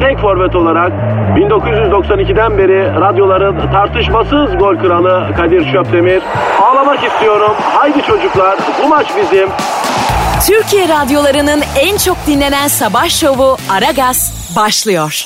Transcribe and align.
tek 0.00 0.18
forvet 0.18 0.56
olarak 0.56 0.92
1992'den 1.36 2.58
beri 2.58 3.00
radyoların 3.00 3.72
tartışmasız 3.72 4.58
gol 4.58 4.76
kralı 4.76 5.34
Kadir 5.36 5.72
Şöpdemir. 5.72 6.22
Ağlamak 6.62 7.04
istiyorum. 7.04 7.52
Haydi 7.60 8.02
çocuklar 8.02 8.58
bu 8.84 8.88
maç 8.88 9.06
bizim. 9.16 9.48
Türkiye 10.46 10.88
radyolarının 10.88 11.62
en 11.80 11.96
çok 11.96 12.16
dinlenen 12.26 12.68
sabah 12.68 13.08
şovu 13.08 13.56
Aragaz 13.70 14.52
başlıyor. 14.56 15.24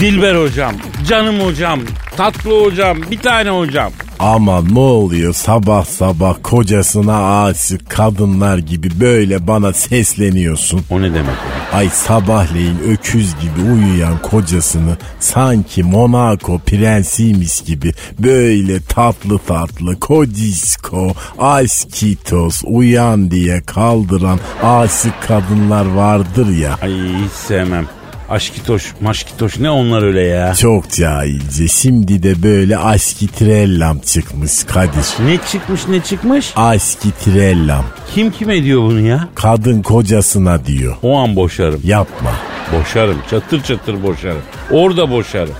Dilber 0.00 0.34
hocam, 0.34 0.72
canım 1.08 1.40
hocam, 1.40 1.80
tatlı 2.16 2.64
hocam, 2.64 2.96
bir 3.10 3.18
tane 3.18 3.50
hocam. 3.50 3.90
Ama 4.18 4.62
ne 4.62 4.78
oluyor 4.78 5.32
sabah 5.32 5.84
sabah 5.84 6.34
kocasına 6.42 7.44
aşık 7.44 7.90
kadınlar 7.90 8.58
gibi 8.58 9.00
böyle 9.00 9.46
bana 9.46 9.72
sesleniyorsun. 9.72 10.80
O 10.90 11.02
ne 11.02 11.14
demek? 11.14 11.34
Ay 11.72 11.88
sabahleyin 11.88 12.78
öküz 12.88 13.34
gibi 13.40 13.70
uyuyan 13.72 14.22
kocasını 14.22 14.96
sanki 15.20 15.82
Monaco 15.82 16.58
prensiymiş 16.58 17.60
gibi 17.60 17.92
böyle 18.18 18.80
tatlı 18.80 19.38
tatlı 19.38 20.00
kodisko, 20.00 21.12
aşkitos 21.38 22.62
uyan 22.66 23.30
diye 23.30 23.62
kaldıran 23.62 24.38
aşık 24.62 25.22
kadınlar 25.28 25.86
vardır 25.86 26.48
ya. 26.56 26.78
Ay 26.82 26.92
hiç 26.92 27.32
sevmem. 27.32 27.86
Aşkitoş, 28.28 28.92
maşkitoş 29.00 29.58
ne 29.58 29.70
onlar 29.70 30.02
öyle 30.02 30.20
ya? 30.20 30.54
Çok 30.54 30.90
cahilce. 30.90 31.68
Şimdi 31.68 32.22
de 32.22 32.42
böyle 32.42 32.78
aşkitrellam 32.78 33.98
çıkmış 33.98 34.64
Kadir. 34.64 35.26
Ne 35.26 35.38
çıkmış 35.52 35.88
ne 35.88 36.00
çıkmış? 36.00 36.52
Aşkitrellam. 36.56 37.84
Kim 38.14 38.30
kime 38.30 38.64
diyor 38.64 38.80
bunu 38.82 39.00
ya? 39.00 39.28
Kadın 39.34 39.82
kocasına 39.82 40.66
diyor. 40.66 40.96
O 41.02 41.18
an 41.18 41.36
boşarım. 41.36 41.80
Yapma. 41.84 42.30
Boşarım. 42.72 43.18
Çatır 43.30 43.62
çatır 43.62 44.02
boşarım. 44.02 44.42
Orada 44.70 45.10
boşarım. 45.10 45.54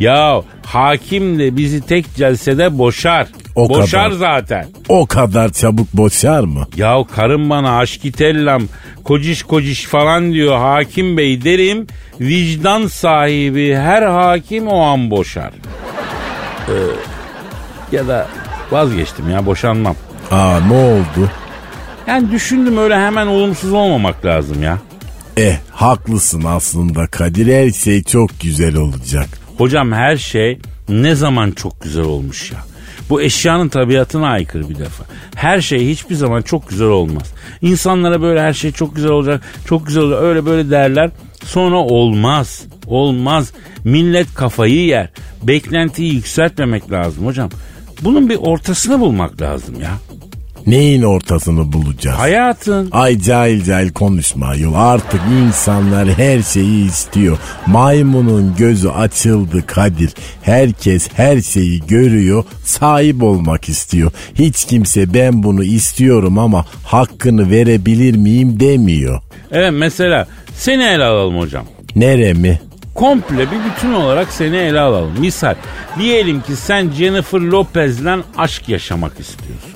Ya 0.00 0.42
hakim 0.66 1.38
de 1.38 1.56
bizi 1.56 1.80
tek 1.80 2.14
celsede 2.16 2.78
boşar. 2.78 3.26
O 3.54 3.68
boşar 3.68 4.04
kadar. 4.04 4.16
zaten. 4.16 4.66
O 4.88 5.06
kadar 5.06 5.52
çabuk 5.52 5.92
boşar 5.94 6.40
mı? 6.40 6.66
Ya 6.76 7.04
karım 7.14 7.50
bana 7.50 7.78
aşkitellam 7.78 8.62
kociş 9.04 9.42
kociş 9.42 9.84
falan 9.84 10.32
diyor 10.32 10.58
hakim 10.58 11.16
bey 11.16 11.44
derim. 11.44 11.86
Vicdan 12.20 12.86
sahibi 12.86 13.74
her 13.74 14.02
hakim 14.02 14.68
o 14.68 14.80
an 14.80 15.10
boşar. 15.10 15.50
Ee, 16.68 16.72
ya 17.96 18.08
da 18.08 18.26
vazgeçtim 18.70 19.30
ya 19.30 19.46
boşanmam. 19.46 19.94
Aa 20.30 20.58
ne 20.68 20.74
oldu? 20.74 21.30
Yani 22.06 22.30
düşündüm 22.30 22.78
öyle 22.78 22.98
hemen 22.98 23.26
olumsuz 23.26 23.72
olmamak 23.72 24.24
lazım 24.24 24.62
ya. 24.62 24.78
Eh 25.36 25.56
haklısın 25.72 26.44
aslında 26.46 27.06
Kadir 27.06 27.54
her 27.54 27.70
şey 27.70 28.02
çok 28.02 28.30
güzel 28.40 28.76
olacak. 28.76 29.28
Hocam 29.58 29.92
her 29.92 30.16
şey 30.16 30.58
ne 30.88 31.14
zaman 31.14 31.50
çok 31.50 31.82
güzel 31.82 32.04
olmuş 32.04 32.52
ya. 32.52 32.58
Bu 33.10 33.22
eşyanın 33.22 33.68
tabiatına 33.68 34.28
aykırı 34.28 34.68
bir 34.68 34.78
defa. 34.78 35.04
Her 35.34 35.60
şey 35.60 35.88
hiçbir 35.88 36.14
zaman 36.14 36.42
çok 36.42 36.68
güzel 36.68 36.88
olmaz. 36.88 37.32
İnsanlara 37.62 38.22
böyle 38.22 38.40
her 38.40 38.52
şey 38.52 38.72
çok 38.72 38.96
güzel 38.96 39.10
olacak, 39.10 39.42
çok 39.66 39.86
güzel 39.86 40.02
olacak 40.02 40.22
öyle 40.22 40.46
böyle 40.46 40.70
derler. 40.70 41.10
Sonra 41.44 41.76
olmaz. 41.76 42.62
Olmaz. 42.86 43.52
Millet 43.84 44.34
kafayı 44.34 44.84
yer. 44.84 45.08
Beklentiyi 45.42 46.14
yükseltmemek 46.14 46.92
lazım 46.92 47.26
hocam. 47.26 47.50
Bunun 48.02 48.28
bir 48.28 48.36
ortasını 48.36 49.00
bulmak 49.00 49.42
lazım 49.42 49.80
ya. 49.80 49.90
Neyin 50.66 51.02
ortasını 51.02 51.72
bulacağız? 51.72 52.18
Hayatın. 52.18 52.88
Ay 52.92 53.18
cahil 53.20 53.64
cahil 53.64 53.92
konuşma 53.92 54.54
yol. 54.54 54.74
Artık 54.74 55.20
insanlar 55.46 56.08
her 56.08 56.42
şeyi 56.42 56.88
istiyor. 56.88 57.38
Maymunun 57.66 58.54
gözü 58.58 58.88
açıldı 58.88 59.66
Kadir. 59.66 60.14
Herkes 60.42 61.08
her 61.14 61.40
şeyi 61.40 61.86
görüyor, 61.86 62.44
sahip 62.64 63.22
olmak 63.22 63.68
istiyor. 63.68 64.12
Hiç 64.34 64.64
kimse 64.64 65.14
ben 65.14 65.42
bunu 65.42 65.64
istiyorum 65.64 66.38
ama 66.38 66.64
hakkını 66.84 67.50
verebilir 67.50 68.16
miyim 68.16 68.60
demiyor. 68.60 69.20
Evet 69.50 69.72
mesela 69.74 70.26
seni 70.54 70.82
ele 70.82 71.04
alalım 71.04 71.38
hocam. 71.38 71.64
Nere 71.96 72.32
mi? 72.32 72.60
komple 73.00 73.50
bir 73.50 73.58
bütün 73.70 73.92
olarak 73.92 74.32
seni 74.32 74.56
ele 74.56 74.80
alalım. 74.80 75.12
Misal 75.20 75.54
diyelim 75.98 76.40
ki 76.40 76.56
sen 76.56 76.90
Jennifer 76.90 77.40
Lopez'le 77.40 78.24
aşk 78.36 78.68
yaşamak 78.68 79.20
istiyorsun. 79.20 79.69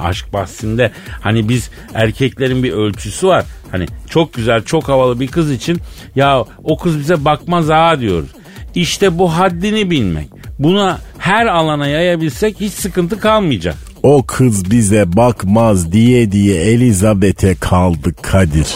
Aşk 0.00 0.32
bahsinde 0.32 0.90
hani 1.20 1.48
biz 1.48 1.70
erkeklerin 1.94 2.62
bir 2.62 2.72
ölçüsü 2.72 3.26
var. 3.26 3.44
Hani 3.70 3.86
çok 4.10 4.34
güzel 4.34 4.62
çok 4.62 4.88
havalı 4.88 5.20
bir 5.20 5.26
kız 5.26 5.50
için 5.50 5.78
ya 6.16 6.44
o 6.64 6.78
kız 6.78 6.98
bize 6.98 7.24
bakmaz 7.24 7.68
ha 7.68 8.00
diyoruz. 8.00 8.28
İşte 8.74 9.18
bu 9.18 9.32
haddini 9.38 9.90
bilmek. 9.90 10.28
Buna 10.58 10.98
her 11.18 11.46
alana 11.46 11.86
yayabilsek 11.86 12.60
hiç 12.60 12.72
sıkıntı 12.72 13.20
kalmayacak. 13.20 13.74
O 14.02 14.22
kız 14.26 14.70
bize 14.70 15.16
bakmaz 15.16 15.92
diye 15.92 16.32
diye 16.32 16.62
Elizabeth'e 16.62 17.54
kaldık 17.54 18.22
Kadir. 18.22 18.66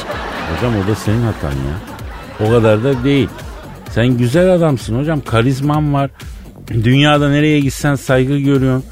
Hocam 0.56 0.73
o 0.85 0.91
da 0.91 0.95
senin 0.95 1.23
hatan 1.23 1.51
ya. 1.51 1.79
O 2.41 2.51
kadar 2.51 2.85
da 2.85 3.05
değil. 3.05 3.29
Sen 3.91 4.06
güzel 4.19 4.53
adamsın 4.53 4.99
hocam. 4.99 5.21
Karizman 5.21 5.95
var. 5.95 6.11
Dünyada 6.73 7.31
nereye 7.31 7.61
gitsen 7.61 7.95
saygı 7.95 8.39
görüyorsun. 8.39 8.85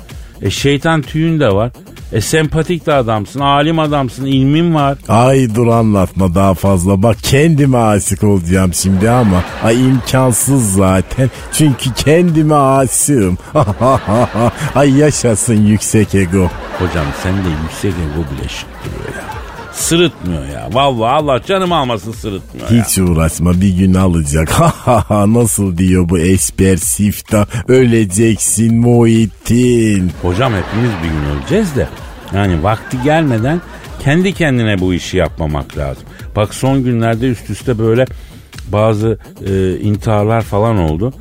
E 0.43 0.50
şeytan 0.50 1.03
tüyün 1.03 1.41
de 1.41 1.49
var. 1.49 1.72
E 2.12 2.20
sempatik 2.20 2.86
de 2.86 2.92
adamsın, 2.92 3.40
alim 3.40 3.78
adamsın, 3.78 4.26
ilmin 4.26 4.74
var. 4.74 4.98
Ay 5.08 5.54
dur 5.54 5.66
anlatma 5.66 6.34
daha 6.34 6.54
fazla. 6.54 7.02
Bak 7.02 7.16
kendime 7.22 7.78
aşık 7.78 8.24
olacağım 8.24 8.74
şimdi 8.74 9.10
ama 9.10 9.44
ay 9.64 9.88
imkansız 9.88 10.72
zaten. 10.72 11.30
Çünkü 11.52 11.94
kendime 11.94 12.54
aşığım. 12.54 13.38
ay 14.74 14.98
yaşasın 14.98 15.66
yüksek 15.66 16.14
ego. 16.14 16.48
Hocam 16.78 17.06
sen 17.22 17.34
de 17.34 17.48
yüksek 17.62 17.92
ego 17.92 18.24
bile 18.30 18.48
şık 18.48 18.68
duruyor 18.84 19.16
ya. 19.16 19.31
Sırıtmıyor 19.74 20.46
ya. 20.46 20.68
Vallahi 20.72 21.10
Allah 21.10 21.42
canım 21.46 21.72
almasın 21.72 22.12
sırıtmıyor 22.12 22.70
ya. 22.70 22.84
Hiç 22.84 22.98
uğraşma 22.98 23.60
bir 23.60 23.76
gün 23.76 23.94
alacak. 23.94 24.60
Nasıl 25.10 25.78
diyor 25.78 26.08
bu 26.08 26.18
esper 26.18 26.76
sifta 26.76 27.46
öleceksin 27.68 28.74
Muhittin. 28.80 30.10
Hocam 30.22 30.52
hepimiz 30.52 30.90
bir 31.02 31.08
gün 31.08 31.24
öleceğiz 31.40 31.76
de 31.76 31.88
yani 32.34 32.62
vakti 32.62 33.02
gelmeden 33.04 33.60
kendi 34.04 34.32
kendine 34.32 34.80
bu 34.80 34.94
işi 34.94 35.16
yapmamak 35.16 35.78
lazım. 35.78 36.02
Bak 36.36 36.54
son 36.54 36.84
günlerde 36.84 37.28
üst 37.28 37.50
üste 37.50 37.78
böyle 37.78 38.04
bazı 38.68 39.18
e, 39.48 39.78
intiharlar 39.78 40.42
falan 40.42 40.76
oldu. 40.78 41.12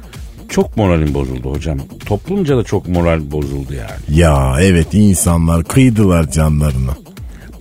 Çok 0.49 0.77
moralim 0.77 1.13
bozuldu 1.13 1.51
hocam. 1.51 1.77
Toplumca 2.05 2.57
da 2.57 2.63
çok 2.63 2.87
moral 2.87 3.31
bozuldu 3.31 3.73
yani. 3.73 4.19
Ya 4.19 4.55
evet 4.61 4.87
insanlar 4.93 5.63
kıydılar 5.63 6.31
canlarını. 6.31 6.91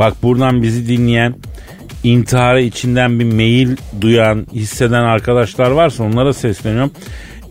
Bak 0.01 0.23
buradan 0.23 0.63
bizi 0.63 0.89
dinleyen 0.89 1.35
intihara 2.05 2.61
içinden 2.61 3.21
bir 3.21 3.25
meyil 3.25 3.77
duyan, 4.01 4.47
hisseden 4.55 5.03
arkadaşlar 5.03 5.71
varsa 5.71 6.05
onlara 6.05 6.33
sesleniyorum. 6.33 6.91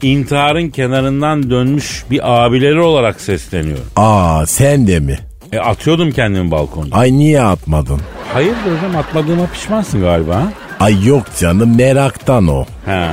İntiharın 0.01 0.69
kenarından 0.69 1.49
dönmüş 1.49 2.03
bir 2.11 2.45
abileri 2.45 2.79
olarak 2.79 3.21
sesleniyorum. 3.21 3.85
Aa 3.95 4.45
sen 4.45 4.87
de 4.87 4.99
mi? 4.99 5.19
E 5.51 5.59
atıyordum 5.59 6.11
kendimi 6.11 6.51
balkonda. 6.51 6.95
Ay 6.95 7.11
niye 7.11 7.41
atmadın? 7.41 7.99
Hayırdır 8.33 8.77
hocam 8.77 8.95
atmadığıma 8.97 9.45
pişmansın 9.47 10.01
galiba? 10.01 10.43
Ay 10.79 11.05
yok 11.05 11.23
canım 11.39 11.77
meraktan 11.77 12.47
o. 12.47 12.65
Ha. 12.85 13.09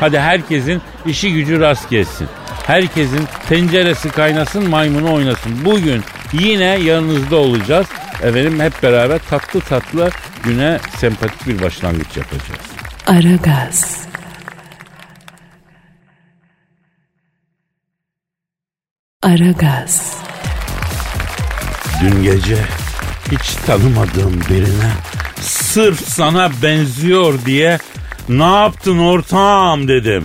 Hadi 0.00 0.18
herkesin 0.18 0.80
işi 1.06 1.32
gücü 1.32 1.60
rast 1.60 1.90
gelsin. 1.90 2.26
Herkesin 2.66 3.20
tenceresi 3.48 4.08
kaynasın 4.08 4.70
maymunu 4.70 5.14
oynasın. 5.14 5.52
Bugün 5.64 6.02
yine 6.32 6.64
yanınızda 6.64 7.36
olacağız. 7.36 7.86
Efendim 8.22 8.60
hep 8.60 8.82
beraber 8.82 9.18
tatlı 9.30 9.60
tatlı 9.60 10.10
güne 10.44 10.78
sempatik 10.98 11.46
bir 11.46 11.62
başlangıç 11.62 12.16
yapacağız. 12.16 12.60
Aragaz. 13.06 14.06
Aragaz. 19.22 20.16
Dün 22.02 22.22
gece 22.22 22.58
hiç 23.32 23.54
tanımadığım 23.66 24.40
birine 24.50 24.90
sırf 25.40 26.08
sana 26.08 26.50
benziyor 26.62 27.44
diye 27.46 27.78
ne 28.28 28.44
yaptın 28.56 28.98
ortağım 28.98 29.88
dedim. 29.88 30.24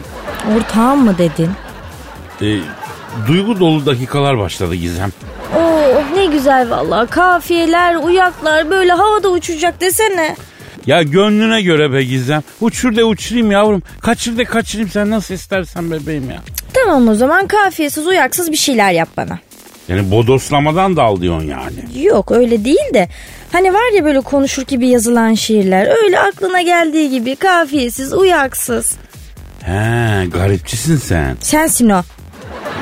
Ortağım 0.57 1.05
mı 1.05 1.17
dedin? 1.17 1.51
E, 2.41 2.59
duygu 3.27 3.59
dolu 3.59 3.85
dakikalar 3.85 4.38
başladı 4.38 4.75
Gizem. 4.75 5.11
Güzel 6.41 6.69
vallahi 6.69 7.09
kafiyeler, 7.09 7.95
uyaklar 7.95 8.69
böyle 8.69 8.91
havada 8.91 9.29
uçacak 9.29 9.81
desene. 9.81 10.35
Ya 10.85 11.01
gönlüne 11.03 11.61
göre 11.61 11.93
be 11.93 12.03
Gizem. 12.03 12.43
Uçur 12.61 12.95
de 12.95 13.03
uçurayım 13.03 13.51
yavrum. 13.51 13.83
Kaçır 14.01 14.38
de 14.38 14.43
kaçırayım 14.45 14.89
sen 14.89 15.09
nasıl 15.09 15.33
istersen 15.33 15.91
bebeğim 15.91 16.29
ya. 16.29 16.38
Tamam 16.73 17.07
o 17.07 17.15
zaman 17.15 17.47
kafiyesiz 17.47 18.07
uyaksız 18.07 18.51
bir 18.51 18.57
şeyler 18.57 18.91
yap 18.91 19.09
bana. 19.17 19.39
Yani 19.88 20.11
bodoslamadan 20.11 20.95
da 20.95 21.03
al 21.03 21.21
diyorsun 21.21 21.47
yani. 21.47 22.03
Yok 22.05 22.31
öyle 22.31 22.65
değil 22.65 22.93
de 22.93 23.09
hani 23.51 23.73
var 23.73 23.95
ya 23.95 24.05
böyle 24.05 24.21
konuşur 24.21 24.63
gibi 24.63 24.88
yazılan 24.88 25.33
şiirler 25.33 26.03
öyle 26.03 26.19
aklına 26.19 26.61
geldiği 26.61 27.09
gibi 27.09 27.35
kafiyesiz 27.35 28.13
uyaksız. 28.13 28.91
He 29.63 30.25
garipçisin 30.33 30.97
sen. 30.97 31.38
Sensin 31.39 31.89
o. 31.89 32.01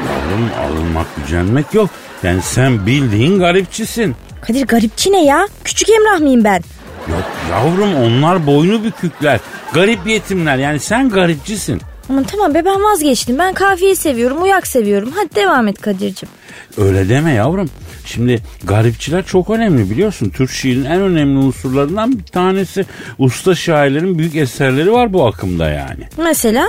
Yavrum 0.08 0.50
alınmak 0.66 1.08
gücenmek 1.18 1.74
yok. 1.74 1.90
Yani 2.24 2.42
sen 2.42 2.86
bildiğin 2.86 3.40
garipçisin. 3.40 4.16
Kadir 4.42 4.68
garipçi 4.68 5.12
ne 5.12 5.26
ya? 5.26 5.48
Küçük 5.64 5.90
Emrah 5.90 6.20
mıyım 6.20 6.44
ben? 6.44 6.62
Yok 7.10 7.24
yavrum 7.52 7.96
onlar 7.96 8.48
boynu 8.48 8.84
bükükler. 8.84 9.40
Garip 9.74 10.08
yetimler 10.08 10.58
yani 10.58 10.80
sen 10.80 11.10
garipçisin. 11.10 11.82
Aman 12.10 12.24
tamam 12.24 12.54
be 12.54 12.66
ben 12.66 12.84
vazgeçtim. 12.84 13.38
Ben 13.40 13.54
kafiyeyi 13.54 13.96
seviyorum, 13.96 14.44
uyak 14.44 14.68
seviyorum. 14.68 15.12
Hadi 15.16 15.36
devam 15.36 15.68
et 15.68 15.82
Kadir'cim. 15.82 16.30
Öyle 16.78 17.10
deme 17.10 17.34
yavrum. 17.34 17.70
Şimdi 18.06 18.40
garipçiler 18.64 19.26
çok 19.26 19.50
önemli 19.50 19.90
biliyorsun. 19.90 20.30
Türk 20.30 20.52
şiirin 20.52 20.86
en 20.86 21.02
önemli 21.02 21.38
unsurlarından 21.38 22.20
bir 22.20 22.24
tanesi. 22.24 22.86
Usta 23.18 23.56
şairlerin 23.56 24.20
büyük 24.20 24.36
eserleri 24.36 24.92
var 24.92 25.14
bu 25.14 25.28
akımda 25.28 25.70
yani. 25.70 26.04
Mesela? 26.18 26.68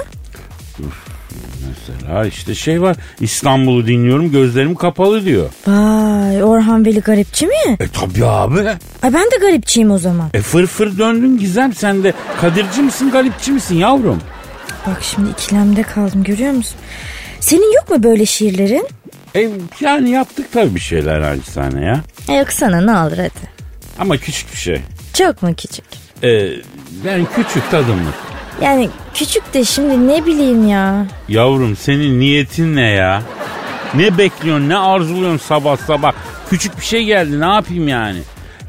Mesela 1.69 2.27
işte 2.27 2.55
şey 2.55 2.82
var 2.82 2.97
İstanbul'u 3.21 3.87
dinliyorum 3.87 4.31
gözlerim 4.32 4.75
kapalı 4.75 5.25
diyor. 5.25 5.50
Vay 5.67 6.44
Orhan 6.44 6.85
Veli 6.85 7.00
garipçi 7.00 7.47
mi? 7.47 7.77
E 7.81 7.88
tabi 7.88 8.25
abi. 8.27 8.61
Ay 9.03 9.12
ben 9.12 9.25
de 9.31 9.37
garipçiyim 9.41 9.91
o 9.91 9.99
zaman. 9.99 10.29
E 10.35 10.41
fır 10.41 10.67
fır 10.67 10.99
döndün 10.99 11.38
Gizem 11.38 11.73
sen 11.75 12.05
de 12.05 12.12
Kadirci 12.41 12.82
misin 12.82 13.11
garipçi 13.11 13.53
misin 13.53 13.77
yavrum? 13.77 14.21
Bak 14.87 14.99
şimdi 15.03 15.31
ikilemde 15.31 15.82
kaldım 15.82 16.25
görüyor 16.25 16.53
musun? 16.53 16.77
Senin 17.41 17.75
yok 17.76 17.91
mu 17.91 18.03
böyle 18.03 18.26
şiirlerin? 18.26 18.88
E 19.37 19.49
yani 19.81 20.11
yaptık 20.11 20.53
tabii 20.53 20.75
bir 20.75 20.81
şeyler 20.81 21.21
acizane 21.21 21.85
ya. 21.85 22.00
E 22.29 22.33
yok 22.35 22.53
sana 22.53 22.81
ne 22.81 22.91
olur 23.09 23.17
hadi. 23.19 23.50
Ama 23.99 24.17
küçük 24.17 24.53
bir 24.53 24.59
şey. 24.59 24.81
Çok 25.15 25.43
mu 25.43 25.55
küçük? 25.56 25.85
E, 26.23 26.29
yani 27.05 27.26
küçük 27.37 27.71
tadımlık. 27.71 28.15
Yani 28.62 28.88
küçük 29.15 29.55
de 29.55 29.65
şimdi 29.65 30.09
ne 30.09 30.27
bileyim 30.27 30.69
ya. 30.69 31.07
Yavrum 31.29 31.77
senin 31.77 32.21
niyetin 32.21 32.77
ne 32.77 32.91
ya? 32.91 33.23
Ne 33.95 34.19
bekliyorsun 34.19 34.69
ne 34.69 34.77
arzuluyorsun 34.79 35.47
sabah 35.47 35.77
sabah? 35.77 36.12
Küçük 36.51 36.81
bir 36.81 36.85
şey 36.85 37.05
geldi 37.05 37.41
ne 37.41 37.47
yapayım 37.55 37.89
yani? 37.89 38.23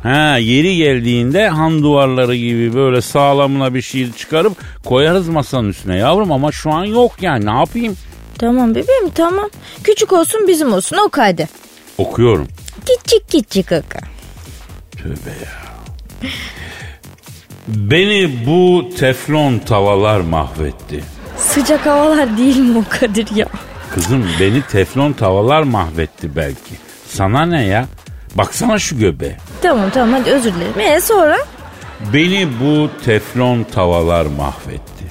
Ha 0.03 0.37
yeri 0.37 0.75
geldiğinde 0.77 1.49
han 1.49 1.83
duvarları 1.83 2.35
gibi 2.35 2.73
böyle 2.73 3.01
sağlamına 3.01 3.73
bir 3.73 3.81
şiir 3.81 4.13
çıkarıp 4.13 4.53
koyarız 4.85 5.29
masanın 5.29 5.69
üstüne 5.69 5.97
yavrum 5.97 6.31
ama 6.31 6.51
şu 6.51 6.71
an 6.71 6.85
yok 6.85 7.11
yani 7.21 7.45
ne 7.45 7.51
yapayım? 7.59 7.97
Tamam 8.39 8.75
bebeğim 8.75 9.09
tamam. 9.15 9.49
Küçük 9.83 10.13
olsun 10.13 10.47
bizim 10.47 10.73
olsun 10.73 10.97
o 10.97 11.09
hadi. 11.17 11.49
Okuyorum. 11.97 12.47
Küçük 12.85 13.31
küçük 13.31 13.71
oku. 13.71 14.05
Tövbe 14.97 15.29
ya. 15.29 15.61
Beni 17.67 18.45
bu 18.45 18.89
teflon 18.99 19.59
tavalar 19.59 20.19
mahvetti. 20.19 21.03
Sıcak 21.37 21.85
havalar 21.85 22.37
değil 22.37 22.57
mi 22.57 22.77
o 22.77 22.83
Kadir 22.99 23.35
ya? 23.35 23.47
Kızım 23.93 24.25
beni 24.39 24.61
teflon 24.61 25.13
tavalar 25.13 25.63
mahvetti 25.63 26.35
belki. 26.35 26.75
Sana 27.07 27.45
ne 27.45 27.63
ya? 27.65 27.85
Baksana 28.35 28.79
şu 28.79 28.99
göbeğe. 28.99 29.37
Tamam 29.61 29.89
tamam 29.89 30.19
hadi 30.19 30.29
özür 30.31 30.53
dilerim. 30.53 30.79
E 30.79 31.01
sonra? 31.01 31.37
Beni 32.13 32.47
bu 32.61 32.89
teflon 33.05 33.63
tavalar 33.63 34.25
mahvetti. 34.25 35.05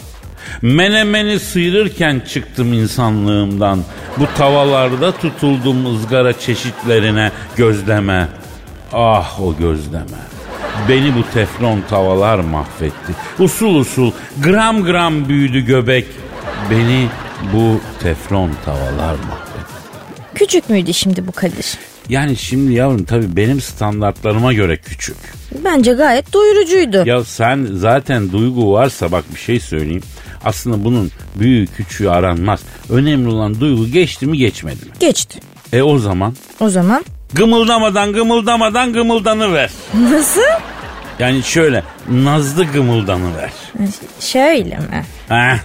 Menemeni 0.62 1.40
sıyırırken 1.40 2.22
çıktım 2.32 2.72
insanlığımdan. 2.72 3.82
Bu 4.16 4.26
tavallarda 4.38 5.12
tutuldum 5.12 5.96
ızgara 5.96 6.38
çeşitlerine 6.38 7.32
gözleme. 7.56 8.28
Ah 8.92 9.40
o 9.40 9.56
gözleme. 9.56 10.29
Beni 10.88 11.14
bu 11.14 11.24
teflon 11.34 11.80
tavalar 11.90 12.38
mahvetti. 12.38 13.12
Usul 13.38 13.74
usul 13.74 14.12
gram 14.42 14.84
gram 14.84 15.28
büyüdü 15.28 15.60
göbek. 15.60 16.06
Beni 16.70 17.06
bu 17.54 17.80
teflon 18.02 18.50
tavalar 18.64 19.14
mahvetti. 19.14 19.70
Küçük 20.34 20.70
müydü 20.70 20.94
şimdi 20.94 21.26
bu 21.26 21.32
Kadir? 21.32 21.78
Yani 22.08 22.36
şimdi 22.36 22.72
yavrum 22.74 23.04
tabii 23.04 23.36
benim 23.36 23.60
standartlarıma 23.60 24.52
göre 24.52 24.76
küçük. 24.76 25.16
Bence 25.64 25.92
gayet 25.92 26.32
doyurucuydu. 26.32 27.02
Ya 27.08 27.24
sen 27.24 27.68
zaten 27.72 28.32
duygu 28.32 28.72
varsa 28.72 29.12
bak 29.12 29.24
bir 29.34 29.40
şey 29.40 29.60
söyleyeyim. 29.60 30.02
Aslında 30.44 30.84
bunun 30.84 31.10
büyüğü 31.36 31.66
küçüğü 31.66 32.08
aranmaz. 32.08 32.60
Önemli 32.90 33.28
olan 33.28 33.60
duygu 33.60 33.86
geçti 33.86 34.26
mi 34.26 34.38
geçmedi 34.38 34.84
mi? 34.84 34.90
Geçti. 35.00 35.40
E 35.72 35.82
o 35.82 35.98
zaman 35.98 36.34
O 36.60 36.68
zaman 36.68 37.04
gımıldamadan 37.32 38.12
gımıldamadan 38.12 38.92
gımıldanı 38.92 39.52
ver. 39.54 39.70
nasıl? 39.94 40.40
Yani 41.18 41.42
şöyle 41.42 41.82
nazlı 42.08 42.64
gımıldanı 42.64 43.36
ver. 43.36 43.50
Şöyle 44.20 44.76
mi? 44.76 45.04
Ha? 45.28 45.56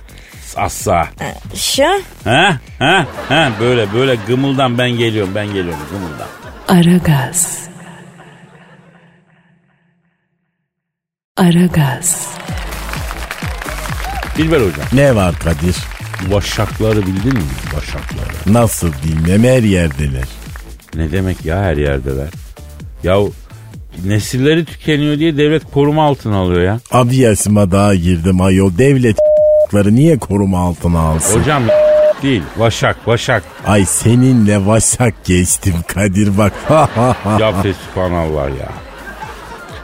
Assa. 0.56 1.08
Şu. 1.56 1.84
Ha? 2.24 2.58
Ha? 2.80 3.06
Ha? 3.30 3.52
Böyle 3.60 3.94
böyle 3.94 4.16
gımıldan 4.28 4.78
ben 4.78 4.90
geliyorum 4.90 5.36
ben 5.36 5.48
geliyorum 5.48 5.80
gımıldan. 5.92 6.28
Aragaz. 6.68 7.60
Aragaz. 11.38 12.28
Dilber 14.38 14.58
hocam 14.58 14.86
Ne 14.94 15.16
var 15.16 15.36
Kadir? 15.44 15.76
vaşakları 16.28 17.02
bildin 17.02 17.34
mi? 17.34 17.44
Vaşakları. 17.74 18.54
Nasıl 18.54 18.92
bilmem 19.04 19.44
her 19.44 19.64
yerdeler. 19.64 20.24
Ne 20.96 21.12
demek 21.12 21.46
ya 21.46 21.60
her 21.62 21.78
yerdeler? 21.78 22.30
Ya 23.04 23.18
nesilleri 24.06 24.66
tükeniyor 24.66 25.20
diye 25.20 25.38
devlet 25.38 25.72
koruma 25.72 26.04
altına 26.04 26.38
alıyor 26.38 26.62
ya. 26.62 26.80
Abi 26.92 27.16
yaşıma 27.16 27.72
daha 27.72 27.96
girdim 27.96 28.42
ayol. 28.42 28.78
Devlet 28.78 29.18
niye 29.74 30.18
koruma 30.18 30.60
altına 30.60 31.00
alsın? 31.00 31.40
Hocam 31.40 31.64
değil 32.24 32.42
vaşak 32.58 33.08
vaşak. 33.08 33.44
Ay 33.68 33.86
seninle 33.86 34.66
vaşak 34.66 35.26
geçtim 35.26 35.76
Kadir 35.88 36.38
bak. 36.38 36.54
Ya 37.40 37.62
fesubhanallah 37.62 38.50
ya. 38.60 38.70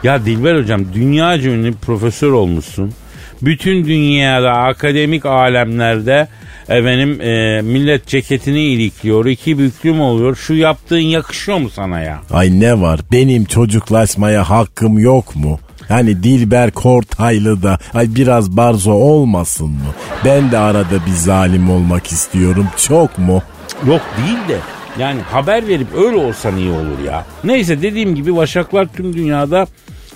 Ya 0.04 0.26
Dilber 0.26 0.56
hocam 0.56 0.94
dünyaca 0.94 1.50
ünlü 1.52 1.74
profesör 1.74 2.32
olmuşsun. 2.32 2.94
Bütün 3.42 3.86
dünyada 3.86 4.52
akademik 4.52 5.26
alemlerde 5.26 6.28
efendim 6.70 7.22
e, 7.22 7.62
millet 7.62 8.08
ceketini 8.08 8.62
ilikliyor. 8.62 9.26
iki 9.26 9.60
büklüm 9.60 10.02
oluyor. 10.02 10.36
Şu 10.36 10.54
yaptığın 10.54 11.00
yakışıyor 11.00 11.58
mu 11.58 11.70
sana 11.70 12.00
ya? 12.00 12.20
Ay 12.32 12.60
ne 12.60 12.82
var 12.82 13.00
benim 13.12 13.46
çocuklaşmaya 13.46 14.50
hakkım 14.50 15.00
yok 15.00 15.36
mu? 15.36 15.60
Hani 15.88 16.24
Dilber 16.24 16.72
Kortaylı 16.72 17.64
da 17.64 17.80
ay 17.94 18.16
biraz 18.16 18.58
barzo 18.58 18.92
olmasın 18.92 19.68
mı? 19.70 19.94
Ben 20.26 20.52
de 20.52 20.58
arada 20.58 21.06
bir 21.08 21.12
zalim 21.12 21.70
olmak 21.70 22.08
istiyorum. 22.08 22.68
Çok 22.88 23.18
mu? 23.18 23.42
Yok 23.88 24.02
değil 24.18 24.38
de 24.48 24.58
yani 25.00 25.22
haber 25.22 25.68
verip 25.68 25.88
öyle 25.96 26.16
olsan 26.18 26.58
iyi 26.58 26.72
olur 26.72 27.06
ya. 27.06 27.26
Neyse 27.44 27.82
dediğim 27.82 28.16
gibi 28.16 28.36
vaşaklar 28.36 28.88
tüm 28.96 29.14
dünyada 29.14 29.68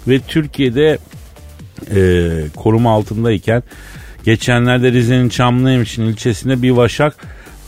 ve 0.08 0.20
Türkiye'de 0.20 0.98
e, 1.96 2.00
koruma 2.56 2.92
altındayken 2.94 3.64
geçenlerde 4.26 4.92
Rize'nin 4.92 5.30
Çamlıhemşin 5.30 6.04
ilçesinde 6.04 6.62
bir 6.62 6.72
vaşak 6.72 7.16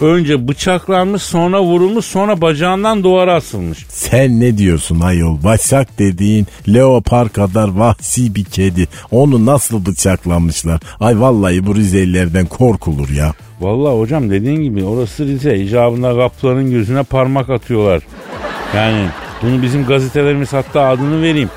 önce 0.01 0.47
bıçaklanmış 0.47 1.21
sonra 1.21 1.61
vurulmuş 1.63 2.05
sonra 2.05 2.41
bacağından 2.41 3.03
duvara 3.03 3.33
asılmış. 3.35 3.85
Sen 3.89 4.39
ne 4.39 4.57
diyorsun 4.57 4.99
ayol? 4.99 5.37
Vaşak 5.43 5.99
dediğin 5.99 6.47
leopar 6.73 7.29
kadar 7.29 7.67
vahsi 7.67 8.35
bir 8.35 8.43
kedi. 8.43 8.87
Onu 9.11 9.45
nasıl 9.45 9.85
bıçaklamışlar? 9.85 10.79
Ay 10.99 11.19
vallahi 11.19 11.65
bu 11.65 11.75
Rizelilerden 11.75 12.45
korkulur 12.45 13.09
ya. 13.09 13.33
Vallahi 13.61 13.99
hocam 13.99 14.29
dediğin 14.29 14.61
gibi 14.61 14.83
orası 14.83 15.25
Rize. 15.25 15.57
İcabında 15.57 16.15
kapıların 16.15 16.71
gözüne 16.71 17.03
parmak 17.03 17.49
atıyorlar. 17.49 18.01
Yani 18.75 19.07
bunu 19.41 19.61
bizim 19.61 19.85
gazetelerimiz 19.85 20.53
hatta 20.53 20.81
adını 20.81 21.21
vereyim. 21.21 21.49